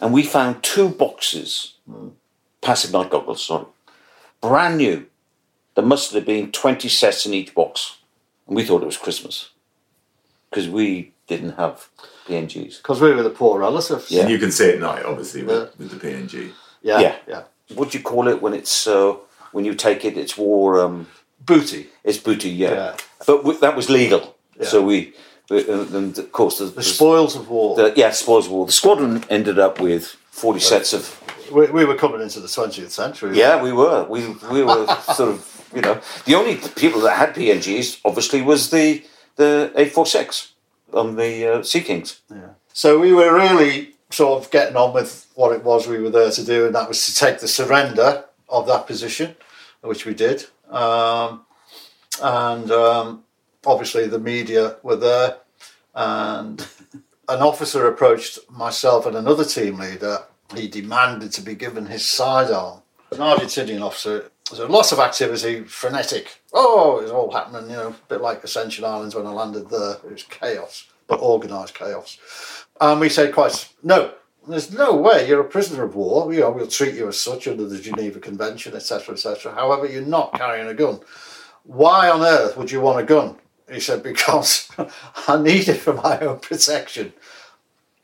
[0.00, 2.10] And we found two boxes, mm.
[2.60, 3.66] passive night goggles, sorry,
[4.40, 5.06] brand new.
[5.76, 7.98] There must have been 20 sets in each box.
[8.46, 9.50] And we thought it was Christmas
[10.50, 11.88] because we didn't have
[12.30, 12.78] PNGs.
[12.78, 14.10] Because we were the poor relatives.
[14.10, 14.22] Yeah.
[14.22, 16.52] And you can see at night, obviously, with, with the PNG.
[16.82, 17.16] Yeah, yeah.
[17.26, 17.42] yeah.
[17.74, 19.16] What do you call it when it's uh,
[19.52, 20.16] when you take it?
[20.16, 20.80] It's war.
[20.80, 21.08] Um,
[21.40, 21.88] booty.
[22.04, 22.50] It's booty.
[22.50, 22.72] Yeah.
[22.72, 22.96] yeah.
[23.26, 24.36] But w- that was legal.
[24.58, 24.66] Yeah.
[24.66, 25.14] So we.
[25.50, 27.76] Uh, and of course, the, the spoils of war.
[27.76, 28.66] The, yeah, spoils of war.
[28.66, 30.62] The squadron ended up with forty right.
[30.62, 31.16] sets of.
[31.52, 33.36] We, we were coming into the twentieth century.
[33.36, 34.04] Yeah, we were.
[34.04, 38.70] We we were sort of you know the only people that had PNGs obviously was
[38.70, 39.02] the
[39.36, 40.49] the eight four six
[40.94, 42.20] on the uh, Sea Kings.
[42.30, 42.50] Yeah.
[42.72, 46.30] So we were really sort of getting on with what it was we were there
[46.30, 49.36] to do, and that was to take the surrender of that position,
[49.80, 50.46] which we did.
[50.68, 51.42] Um,
[52.22, 53.24] and um,
[53.66, 55.38] obviously, the media were there,
[55.94, 56.66] and
[57.28, 60.18] an officer approached myself and another team leader.
[60.54, 62.82] He demanded to be given his sidearm.
[63.12, 64.30] An Argentinian officer.
[64.50, 66.40] Was lots of activity, frenetic.
[66.52, 69.70] Oh, it was all happening, you know, a bit like Ascension Islands when I landed
[69.70, 69.92] there.
[70.04, 72.18] It was chaos, but organised chaos.
[72.80, 74.12] And we said quite, no,
[74.48, 76.32] there's no way you're a prisoner of war.
[76.32, 79.52] You know, we'll treat you as such under the Geneva Convention, etc., etc.
[79.54, 81.00] However, you're not carrying a gun.
[81.64, 83.36] Why on earth would you want a gun?
[83.70, 84.68] He said, because
[85.28, 87.12] I need it for my own protection.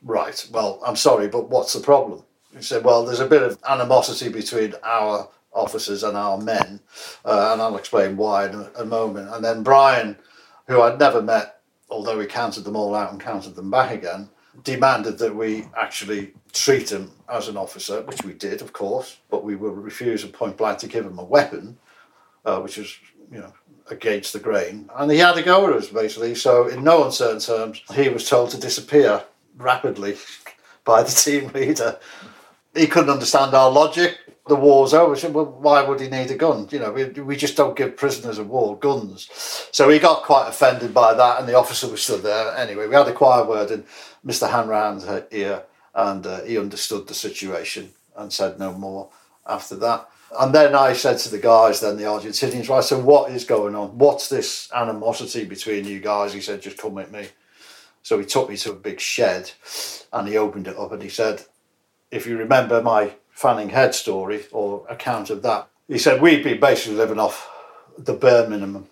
[0.03, 2.23] Right, well, I'm sorry, but what's the problem?
[2.55, 6.81] He said, well, there's a bit of animosity between our officers and our men,
[7.25, 9.31] uh, and I'll explain why in a, a moment.
[9.35, 10.17] And then Brian,
[10.69, 14.29] who I'd never met, although we counted them all out and counted them back again,
[14.65, 19.45] demanded that we actually treat him as an officer, which we did, of course, but
[19.45, 21.79] we were refused point blank to give him a weapon,
[22.45, 22.97] uh, which was,
[23.31, 23.53] you know,
[23.91, 24.89] against the grain.
[24.97, 26.35] And he had a go at us, basically.
[26.35, 29.23] So, in no uncertain terms, he was told to disappear
[29.57, 30.17] rapidly
[30.85, 31.99] by the team leader.
[32.75, 34.19] He couldn't understand our logic.
[34.49, 35.29] The war's over.
[35.31, 36.69] Well, why would he need a gun?
[36.71, 39.29] You know, we, we just don't give prisoners of war guns.
[39.73, 42.57] So he got quite offended by that, and the officer was still there.
[42.57, 43.85] Anyway, we had a quiet word, and
[44.25, 44.49] Mr.
[44.49, 49.11] Hanrahan's ear, and uh, he understood the situation and said no more
[49.47, 50.09] after that.
[50.39, 53.75] And then I said to the guys, then the Argentinians, right, so what is going
[53.75, 53.97] on?
[53.97, 56.33] What's this animosity between you guys?
[56.33, 57.29] He said, just come with me.
[58.03, 59.51] So he took me to a big shed
[60.13, 61.43] and he opened it up and he said,
[62.11, 66.59] if you remember my Fanning Head story or account of that, he said, we'd been
[66.59, 67.47] basically living off
[67.99, 68.89] the bare minimum.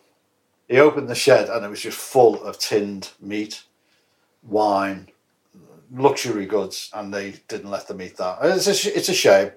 [0.68, 3.62] He opened the shed and it was just full of tinned meat,
[4.42, 5.09] wine,
[5.90, 8.38] luxury goods, and they didn't let them eat that.
[8.42, 9.50] It's a, it's a shame.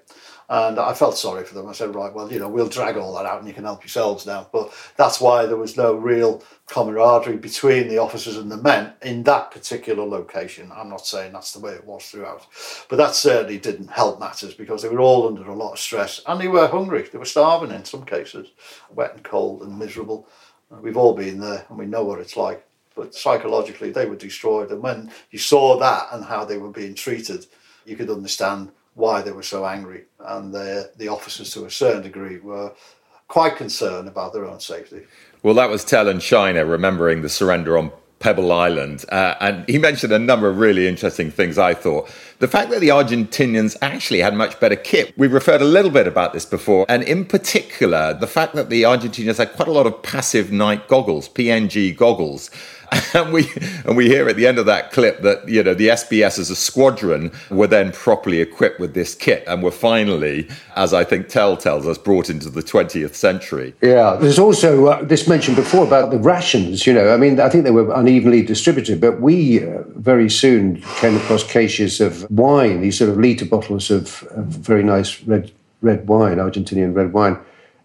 [0.49, 1.67] And I felt sorry for them.
[1.67, 3.83] I said, right, well, you know, we'll drag all that out and you can help
[3.83, 4.47] yourselves now.
[4.53, 9.23] But that's why there was no real camaraderie between the officers and the men in
[9.23, 10.71] that particular location.
[10.73, 12.47] I'm not saying that's the way it was throughout,
[12.87, 16.21] but that certainly didn't help matters because they were all under a lot of stress
[16.25, 17.01] and they were hungry.
[17.01, 18.47] They were starving in some cases,
[18.89, 20.29] wet and cold and miserable.
[20.71, 22.63] Uh, we've all been there and we know what it's like.
[22.95, 24.71] But psychologically, they were destroyed.
[24.71, 27.45] And when you saw that and how they were being treated,
[27.85, 30.05] you could understand why they were so angry.
[30.19, 32.73] And the, the officers, to a certain degree, were
[33.27, 35.03] quite concerned about their own safety.
[35.43, 39.05] Well, that was Tel and Shiner remembering the surrender on Pebble Island.
[39.09, 42.09] Uh, and he mentioned a number of really interesting things, I thought.
[42.39, 45.13] The fact that the Argentinians actually had much better kit.
[45.15, 46.87] We've referred a little bit about this before.
[46.89, 50.87] And in particular, the fact that the Argentinians had quite a lot of passive night
[50.87, 52.49] goggles, PNG goggles.
[53.13, 53.49] and we
[53.85, 56.49] and we hear at the end of that clip that you know the SBS as
[56.49, 61.27] a squadron were then properly equipped with this kit and were finally, as I think
[61.27, 63.73] Tel tells us, brought into the 20th century.
[63.81, 66.87] Yeah, there's also uh, this mentioned before about the rations.
[66.87, 70.81] You know, I mean, I think they were unevenly distributed, but we uh, very soon
[70.97, 75.51] came across cases of wine, these sort of liter bottles of, of very nice red
[75.81, 77.37] red wine, Argentinian red wine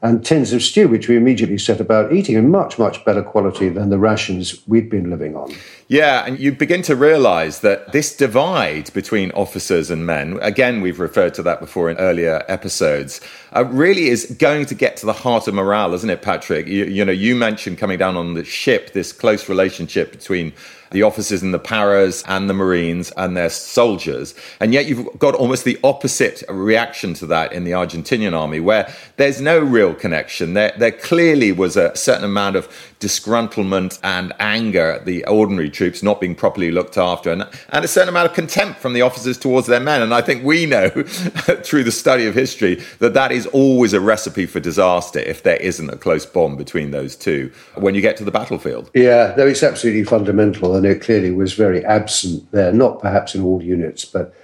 [0.03, 3.69] and tins of stew, which we immediately set about eating in much, much better quality
[3.69, 5.55] than the rations we'd been living on.
[5.87, 10.99] Yeah, and you begin to realize that this divide between officers and men, again, we've
[10.99, 13.21] referred to that before in earlier episodes,
[13.55, 16.67] uh, really is going to get to the heart of morale, isn't it, Patrick?
[16.67, 20.53] You, you know, you mentioned coming down on the ship, this close relationship between
[20.93, 24.35] the officers in the paras and the Marines and their soldiers.
[24.61, 28.93] And yet you've got almost the opposite reaction to that in the Argentinian army, where
[29.17, 30.55] there's no real connection.
[30.55, 32.69] There, there clearly was a certain amount of
[33.03, 37.89] disgruntlement and anger at the ordinary troops not being properly looked after, and, and a
[37.89, 40.01] certain amount of contempt from the officers towards their men.
[40.03, 40.89] And I think we know
[41.65, 45.57] through the study of history that that is always a recipe for disaster if there
[45.57, 48.91] isn't a close bond between those two when you get to the battlefield.
[48.95, 53.43] Yeah, no, it's absolutely fundamental, and it clearly was very absent there, not perhaps in
[53.43, 54.35] all units, but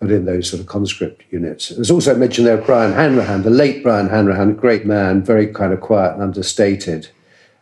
[0.00, 1.70] but in those sort of conscript units.
[1.70, 5.72] There's also mentioned there Brian Hanrahan, the late Brian Hanrahan, a great man, very kind
[5.72, 7.08] of quiet and understated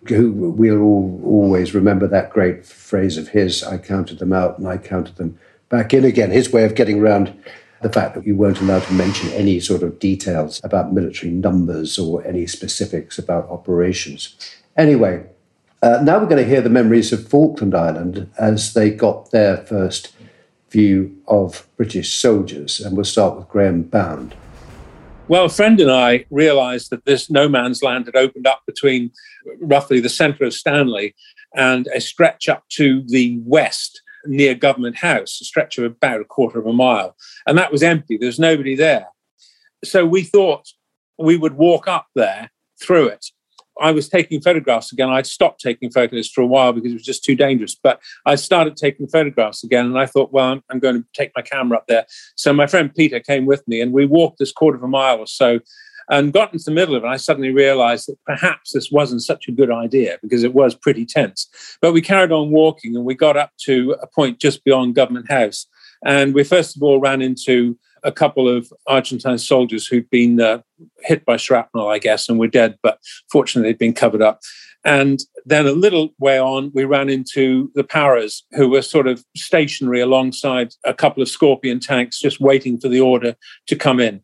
[0.08, 4.66] who we'll all always remember that great phrase of his I counted them out and
[4.66, 5.38] I counted them
[5.68, 6.30] back in again.
[6.30, 7.34] His way of getting around
[7.82, 11.98] the fact that you weren't allowed to mention any sort of details about military numbers
[11.98, 14.36] or any specifics about operations.
[14.76, 15.24] Anyway,
[15.82, 19.56] uh, now we're going to hear the memories of Falkland Island as they got their
[19.56, 20.14] first
[20.70, 24.34] view of British soldiers, and we'll start with Graham Bound.
[25.28, 29.12] Well, a friend and I realized that this no man's land had opened up between
[29.60, 31.14] roughly the center of Stanley
[31.54, 36.24] and a stretch up to the west near Government House, a stretch of about a
[36.24, 37.16] quarter of a mile.
[37.46, 39.08] And that was empty, there was nobody there.
[39.84, 40.68] So we thought
[41.18, 42.50] we would walk up there
[42.80, 43.26] through it
[43.80, 45.08] I was taking photographs again.
[45.08, 47.74] I'd stopped taking photos for a while because it was just too dangerous.
[47.74, 51.32] But I started taking photographs again, and I thought, well, I'm, I'm, going to take
[51.34, 52.06] my camera up there.
[52.36, 55.18] So my friend Peter came with me, and we walked this quarter of a mile
[55.18, 55.60] or so,
[56.10, 57.08] and got into the middle of it.
[57.08, 61.06] I suddenly realised that perhaps this wasn't such a good idea because it was pretty
[61.06, 61.48] tense.
[61.80, 65.30] But we carried on walking, and we got up to a point just beyond Government
[65.30, 65.66] House,
[66.04, 70.60] and we first of all ran into a couple of Argentine soldiers who'd been uh,
[71.02, 72.98] hit by shrapnel, I guess, and were dead, but
[73.30, 74.40] fortunately they'd been covered up.
[74.84, 79.24] And then a little way on, we ran into the Paras, who were sort of
[79.36, 83.36] stationary alongside a couple of Scorpion tanks, just waiting for the order
[83.68, 84.22] to come in.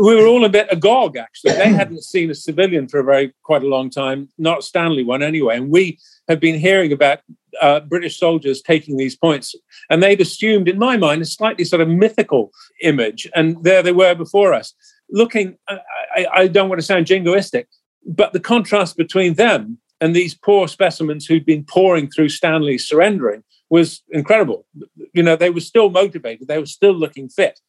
[0.00, 1.52] We were all a bit agog, actually.
[1.52, 5.22] They hadn't seen a civilian for a very quite a long time, not Stanley one
[5.22, 5.56] anyway.
[5.56, 7.20] And we had been hearing about
[7.60, 9.54] uh, British soldiers taking these points,
[9.90, 13.92] and they'd assumed, in my mind, a slightly sort of mythical image, and there they
[13.92, 14.74] were before us,
[15.10, 15.56] looking.
[15.68, 17.66] I, I don't want to sound jingoistic,
[18.06, 23.42] but the contrast between them and these poor specimens who'd been pouring through Stanley surrendering
[23.70, 24.66] was incredible.
[25.12, 27.60] You know, they were still motivated, they were still looking fit,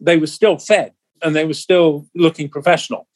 [0.00, 0.92] they were still fed,
[1.22, 3.06] and they were still looking professional.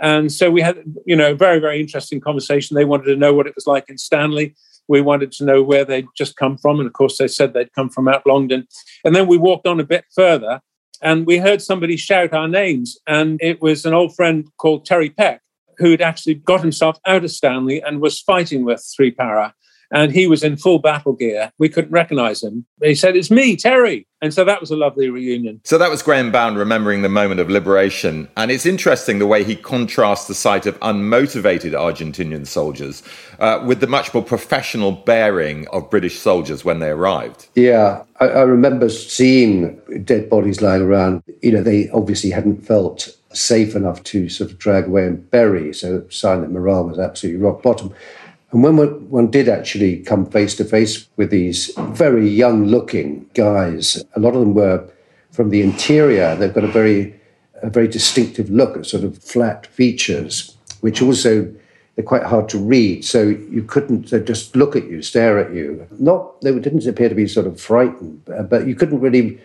[0.00, 2.74] And so we had, you know, a very, very interesting conversation.
[2.74, 4.54] They wanted to know what it was like in Stanley.
[4.86, 6.78] We wanted to know where they'd just come from.
[6.78, 8.66] And of course, they said they'd come from Mount Longdon.
[9.04, 10.60] And then we walked on a bit further
[11.02, 12.96] and we heard somebody shout our names.
[13.06, 15.42] And it was an old friend called Terry Peck
[15.78, 19.54] who'd actually got himself out of Stanley and was fighting with Three Para
[19.90, 21.52] and he was in full battle gear.
[21.58, 22.66] We couldn't recognize him.
[22.82, 24.06] He said, It's me, Terry.
[24.20, 25.60] And so that was a lovely reunion.
[25.64, 28.28] So that was Graham Bound remembering the moment of liberation.
[28.36, 33.04] And it's interesting the way he contrasts the sight of unmotivated Argentinian soldiers
[33.38, 37.48] uh, with the much more professional bearing of British soldiers when they arrived.
[37.54, 41.22] Yeah, I, I remember seeing dead bodies lying around.
[41.40, 45.72] You know, they obviously hadn't felt safe enough to sort of drag away and bury.
[45.72, 47.94] So, a sign that morale was absolutely rock bottom.
[48.50, 48.76] And when
[49.10, 54.34] one, did actually come face to face with these very young looking guys, a lot
[54.34, 54.88] of them were
[55.32, 56.34] from the interior.
[56.34, 57.14] They've got a very,
[57.62, 61.52] a very distinctive look, sort of flat features, which also
[61.94, 63.04] they're quite hard to read.
[63.04, 65.86] So you couldn't just look at you, stare at you.
[65.98, 69.38] Not they didn't appear to be sort of frightened, but you couldn't really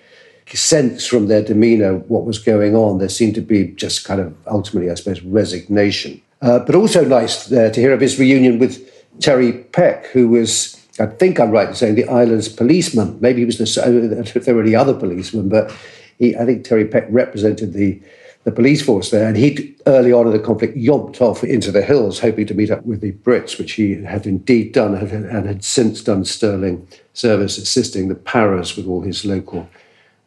[0.53, 2.99] sense from their demeanour what was going on.
[2.99, 6.21] There seemed to be just kind of ultimately, I suppose, resignation.
[6.41, 10.81] Uh, but also nice uh, to hear of his reunion with Terry Peck, who was,
[10.99, 13.17] I think I'm right in saying, the island's policeman.
[13.21, 13.83] Maybe he was the,
[14.35, 15.75] I there were any other policemen, but
[16.19, 18.01] he, I think Terry Peck represented the,
[18.43, 19.27] the police force there.
[19.27, 22.71] And he, early on in the conflict, yomped off into the hills, hoping to meet
[22.71, 27.57] up with the Brits, which he had indeed done and had, since done sterling service
[27.57, 29.69] assisting the Paras with all his local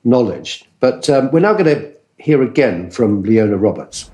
[0.05, 0.64] knowledge.
[0.80, 4.11] But um, we're now going to hear again from Leona Roberts.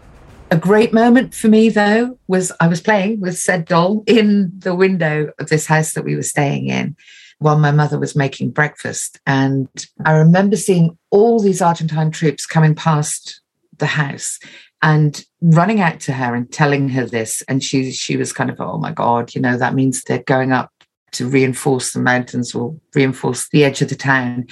[0.53, 4.75] A great moment for me, though, was I was playing with said doll in the
[4.75, 6.95] window of this house that we were staying in
[7.39, 9.19] while my mother was making breakfast.
[9.27, 9.67] And
[10.05, 13.41] I remember seeing all these Argentine troops coming past
[13.79, 14.39] the house
[14.83, 17.43] and running out to her and telling her this.
[17.49, 20.53] And she she was kind of, oh my God, you know, that means they're going
[20.53, 20.71] up
[21.13, 24.49] to reinforce the mountains or reinforce the edge of the town.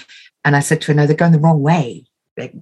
[0.47, 2.07] And I said to her, no, they're going the wrong way.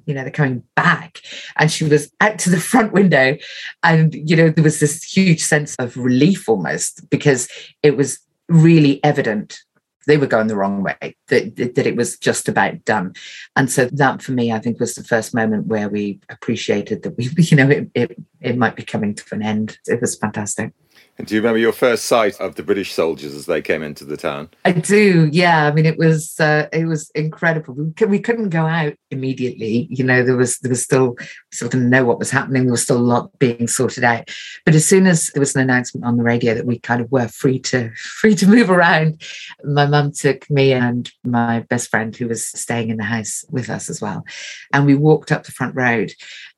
[0.06, 1.20] You know, they're coming back.
[1.56, 3.36] And she was out to the front window.
[3.82, 7.48] And, you know, there was this huge sense of relief almost because
[7.82, 8.18] it was
[8.48, 9.60] really evident
[10.08, 13.12] they were going the wrong way, that, that it was just about done.
[13.54, 17.16] And so that for me, I think was the first moment where we appreciated that
[17.18, 19.78] we, you know, it, it, it might be coming to an end.
[19.86, 20.72] It was fantastic.
[21.18, 24.04] And do you remember your first sight of the British soldiers as they came into
[24.04, 24.50] the town?
[24.64, 25.28] I do.
[25.32, 25.66] Yeah.
[25.66, 27.74] I mean, it was uh, it was incredible.
[27.74, 29.88] We, we couldn't go out immediately.
[29.90, 31.16] You know, there was there was still
[31.52, 32.64] sort of know what was happening.
[32.64, 34.30] There was still a lot being sorted out.
[34.64, 37.10] But as soon as there was an announcement on the radio that we kind of
[37.10, 39.20] were free to free to move around,
[39.64, 43.70] my mum took me and my best friend who was staying in the house with
[43.70, 44.24] us as well,
[44.72, 46.12] and we walked up the front road,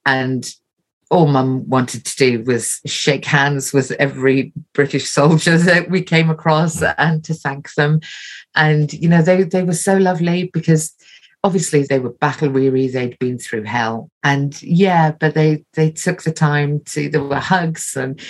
[0.05, 0.53] and
[1.11, 6.31] all mum wanted to do was shake hands with every British soldier that we came
[6.31, 6.95] across mm.
[6.99, 8.01] and to thank them.
[8.55, 10.95] And, you know, they, they were so lovely because
[11.43, 14.11] obviously they were battle weary, they'd been through hell.
[14.23, 18.21] And yeah, but they they took the time to there were hugs and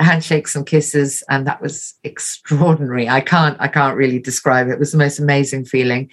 [0.00, 3.08] handshakes and kisses, and that was extraordinary.
[3.08, 4.72] I can't I can't really describe it.
[4.72, 6.10] It was the most amazing feeling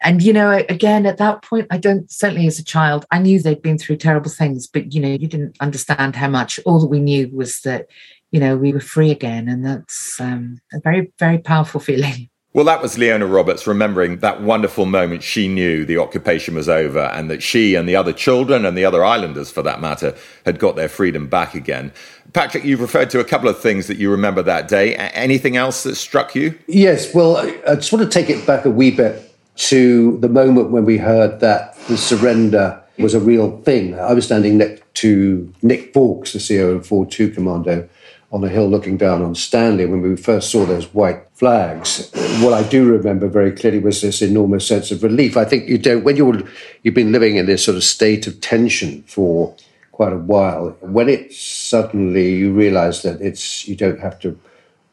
[0.00, 3.40] and you know again at that point i don't certainly as a child i knew
[3.40, 6.88] they'd been through terrible things but you know you didn't understand how much all that
[6.88, 7.86] we knew was that
[8.30, 12.64] you know we were free again and that's um, a very very powerful feeling well,
[12.64, 17.30] that was Leona Roberts remembering that wonderful moment she knew the occupation was over and
[17.30, 20.14] that she and the other children and the other islanders, for that matter,
[20.46, 21.92] had got their freedom back again.
[22.32, 24.94] Patrick, you've referred to a couple of things that you remember that day.
[24.96, 26.58] Anything else that struck you?
[26.66, 30.70] Yes, well, I just want to take it back a wee bit to the moment
[30.70, 33.98] when we heard that the surrender was a real thing.
[33.98, 37.88] I was standing next to Nick Vaux, the CEO of 4-2 Commando,
[38.32, 42.10] on a hill looking down on Stanley when we first saw those white flags.
[42.40, 45.36] What I do remember very clearly was this enormous sense of relief.
[45.36, 46.42] I think you don't, when you're,
[46.82, 49.54] you've been living in this sort of state of tension for
[49.92, 54.38] quite a while, when it suddenly you realize that it's, you don't have to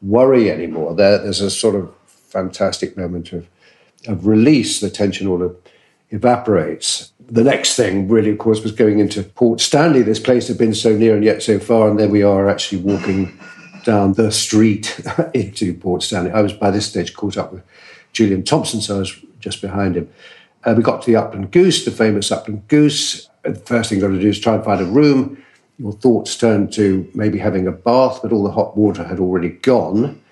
[0.00, 3.46] worry anymore, there, there's a sort of fantastic moment of
[4.06, 5.54] of release, the tension all
[6.10, 7.12] evaporates.
[7.26, 10.02] The next thing, really, of course, was going into Port Stanley.
[10.02, 12.82] This place had been so near and yet so far, and then we are actually
[12.82, 13.38] walking
[13.84, 15.00] down the street
[15.34, 16.30] into Port Stanley.
[16.30, 17.62] I was by this stage caught up with
[18.12, 20.10] Julian Thompson, so I was just behind him.
[20.64, 23.28] Uh, we got to the Upland Goose, the famous Upland Goose.
[23.42, 25.42] The first thing you got to do is try and find a room.
[25.78, 29.50] Your thoughts turned to maybe having a bath, but all the hot water had already
[29.50, 30.22] gone.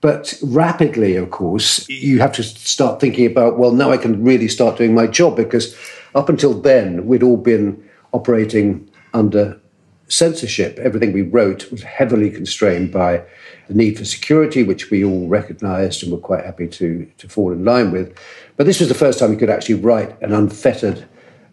[0.00, 4.48] But rapidly, of course, you have to start thinking about, well, now I can really
[4.48, 5.76] start doing my job because
[6.14, 9.60] up until then, we'd all been operating under
[10.08, 10.78] censorship.
[10.78, 13.22] Everything we wrote was heavily constrained by
[13.68, 17.52] the need for security, which we all recognized and were quite happy to, to fall
[17.52, 18.16] in line with.
[18.56, 21.06] But this was the first time you could actually write an unfettered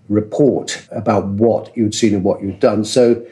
[0.10, 2.86] report about what you'd seen and what you'd done.
[2.86, 3.26] So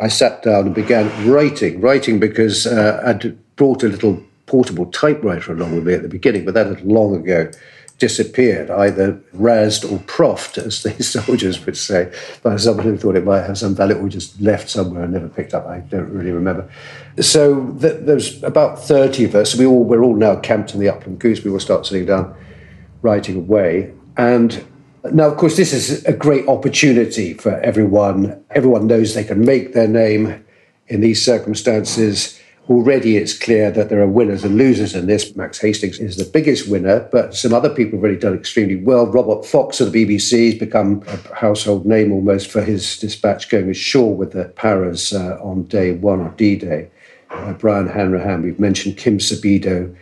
[0.00, 5.52] I sat down and began writing, writing because uh, I'd brought a little portable typewriter
[5.52, 7.50] along with me at the beginning, but that had long ago
[7.98, 13.24] disappeared, either razzed or proffed, as the soldiers would say, by someone who thought it
[13.24, 15.66] might have some value or just left somewhere and never picked up.
[15.66, 16.68] I don't really remember.
[17.20, 19.54] So th- there's about 30 of us.
[19.54, 21.44] We all, we're all now camped in the Upland Goose.
[21.44, 22.34] We will start sitting down,
[23.02, 23.94] writing away.
[24.16, 24.64] And
[25.12, 28.42] Now, of course, this is a great opportunity for everyone.
[28.50, 30.44] Everyone knows they can make their name
[30.88, 32.40] in these circumstances.
[32.70, 35.36] Already it's clear that there are winners and losers in this.
[35.36, 39.06] Max Hastings is the biggest winner, but some other people have already done extremely well.
[39.06, 43.68] Robert Fox of the BBC has become a household name almost for his dispatch going
[43.68, 46.88] ashore with the Paras uh, on day one, or D Day.
[47.28, 49.94] Uh, Brian Hanrahan, we've mentioned Kim Sabido,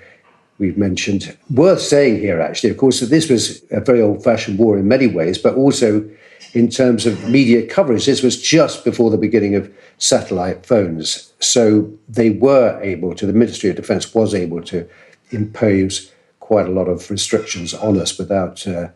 [0.58, 1.36] we've mentioned.
[1.50, 4.86] Worth saying here, actually, of course, that this was a very old fashioned war in
[4.86, 6.08] many ways, but also
[6.52, 8.06] in terms of media coverage.
[8.06, 11.32] This was just before the beginning of satellite phones.
[11.40, 14.88] So they were able to, the Ministry of Defense was able to
[15.30, 18.88] impose quite a lot of restrictions on us without uh,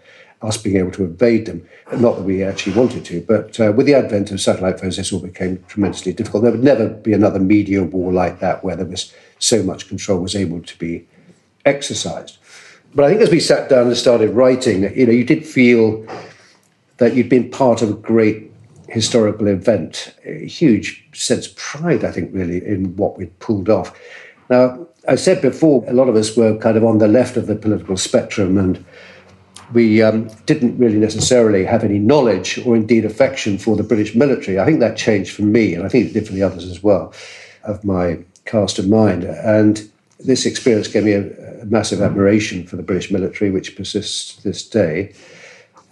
[0.43, 1.67] us being able to evade them.
[1.97, 5.13] Not that we actually wanted to, but uh, with the advent of satellite phones, this
[5.13, 6.43] all became tremendously difficult.
[6.43, 10.21] There would never be another media war like that where there was so much control
[10.21, 11.07] was able to be
[11.65, 12.39] exercised.
[12.95, 16.07] But I think as we sat down and started writing, you know, you did feel
[16.99, 18.51] that you'd been part of a great
[18.89, 23.99] historical event, a huge sense of pride, I think, really, in what we'd pulled off.
[24.49, 27.47] Now, I said before, a lot of us were kind of on the left of
[27.47, 28.85] the political spectrum, and
[29.73, 34.59] we um, didn't really necessarily have any knowledge or indeed affection for the British military.
[34.59, 36.83] I think that changed for me, and I think it did for the others as
[36.83, 37.13] well,
[37.65, 39.25] of my cast of mind.
[39.25, 39.91] And
[40.21, 44.43] this experience gave me a, a massive admiration for the British military, which persists to
[44.45, 45.13] this day.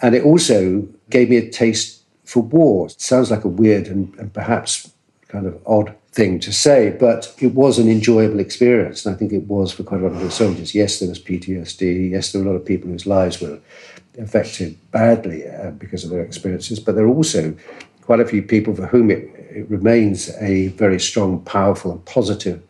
[0.05, 2.89] And it also gave me a taste for war.
[2.89, 4.93] It sounds like a weird and, and perhaps
[5.29, 9.07] kind of odd thing to say, but it was an enjoyable experience.
[9.07, 10.75] And I think it was for quite a lot of the soldiers.
[10.75, 12.11] Yes, there was PTSD.
[12.11, 13.59] Yes, there were a lot of people whose lives were
[14.19, 17.57] affected badly uh, because of their experiences, but there are also
[18.03, 22.63] quite a few people for whom it, it remains a very strong, powerful, and positive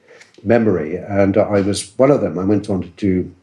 [0.44, 0.98] memory.
[0.98, 2.38] And I was one of them.
[2.38, 3.34] I went on to do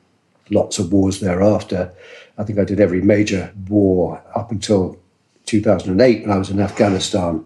[0.50, 1.94] lots of wars thereafter.
[2.38, 4.98] I think I did every major war up until
[5.46, 7.46] 2008 when I was in Afghanistan.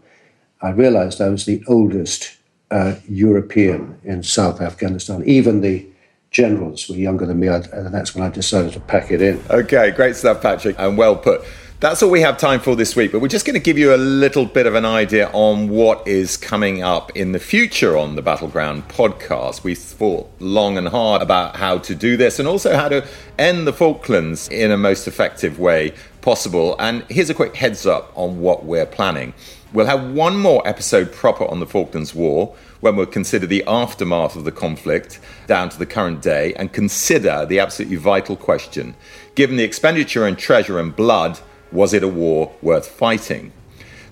[0.62, 2.38] I realized I was the oldest
[2.72, 5.24] uh, European in South Afghanistan.
[5.26, 5.86] Even the
[6.32, 9.42] generals were younger than me, and that's when I decided to pack it in.
[9.50, 11.42] Okay, great stuff, Patrick, and well put.
[11.82, 13.94] That's all we have time for this week, but we're just going to give you
[13.94, 18.16] a little bit of an idea on what is coming up in the future on
[18.16, 19.66] the Battleground podcast.
[19.66, 23.06] We thought long and hard about how to do this and also how to
[23.38, 26.78] end the Falklands in a most effective way possible.
[26.80, 29.34] And here's a quick heads up on what we're planning.
[29.74, 34.38] We'll have one more episode proper on the Falklands War when we'll consider the aftermath
[34.38, 38.96] of the conflict down to the current day and consider the absolutely vital question
[39.36, 41.38] given the expenditure and treasure and blood
[41.76, 43.52] was it a war worth fighting?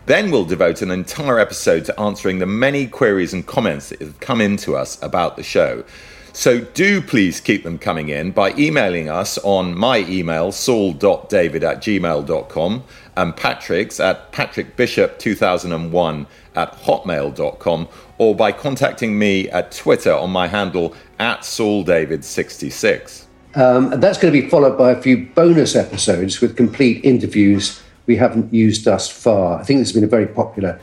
[0.05, 4.19] Then we'll devote an entire episode to answering the many queries and comments that have
[4.19, 5.85] come in to us about the show.
[6.33, 11.77] So do please keep them coming in by emailing us on my email, saul.david at
[11.77, 12.83] gmail.com,
[13.15, 17.87] and Patrick's at patrickbishop2001 at hotmail.com,
[18.17, 23.25] or by contacting me at Twitter on my handle at sauldavid66.
[23.55, 27.81] Um, and that's going to be followed by a few bonus episodes with complete interviews
[28.05, 29.59] we haven't used thus far.
[29.59, 30.79] I think this has been a very popular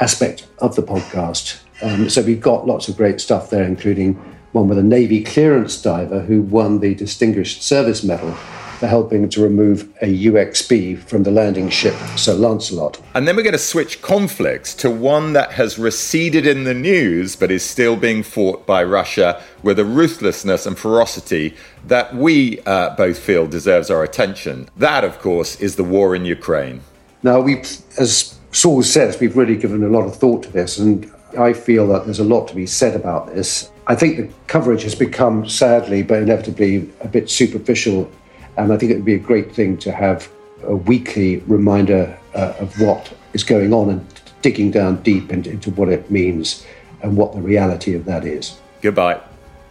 [0.00, 1.60] aspect of the podcast.
[1.82, 4.14] Um, so we've got lots of great stuff there, including
[4.52, 8.36] one with a Navy clearance diver who won the Distinguished Service Medal
[8.82, 13.00] for helping to remove a UXB from the landing ship Sir Lancelot.
[13.14, 17.36] And then we're going to switch conflicts to one that has receded in the news
[17.36, 21.54] but is still being fought by Russia with a ruthlessness and ferocity
[21.86, 24.68] that we uh, both feel deserves our attention.
[24.76, 26.80] That, of course, is the war in Ukraine.
[27.22, 27.60] Now, we,
[28.00, 31.08] as Saul says, we've really given a lot of thought to this, and
[31.38, 33.70] I feel that there's a lot to be said about this.
[33.86, 38.10] I think the coverage has become, sadly, but inevitably, a bit superficial
[38.56, 40.30] and I think it would be a great thing to have
[40.64, 44.06] a weekly reminder uh, of what is going on and
[44.42, 46.66] digging down deep into, into what it means
[47.02, 48.58] and what the reality of that is.
[48.80, 49.20] Goodbye.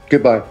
[0.09, 0.43] Goodbye.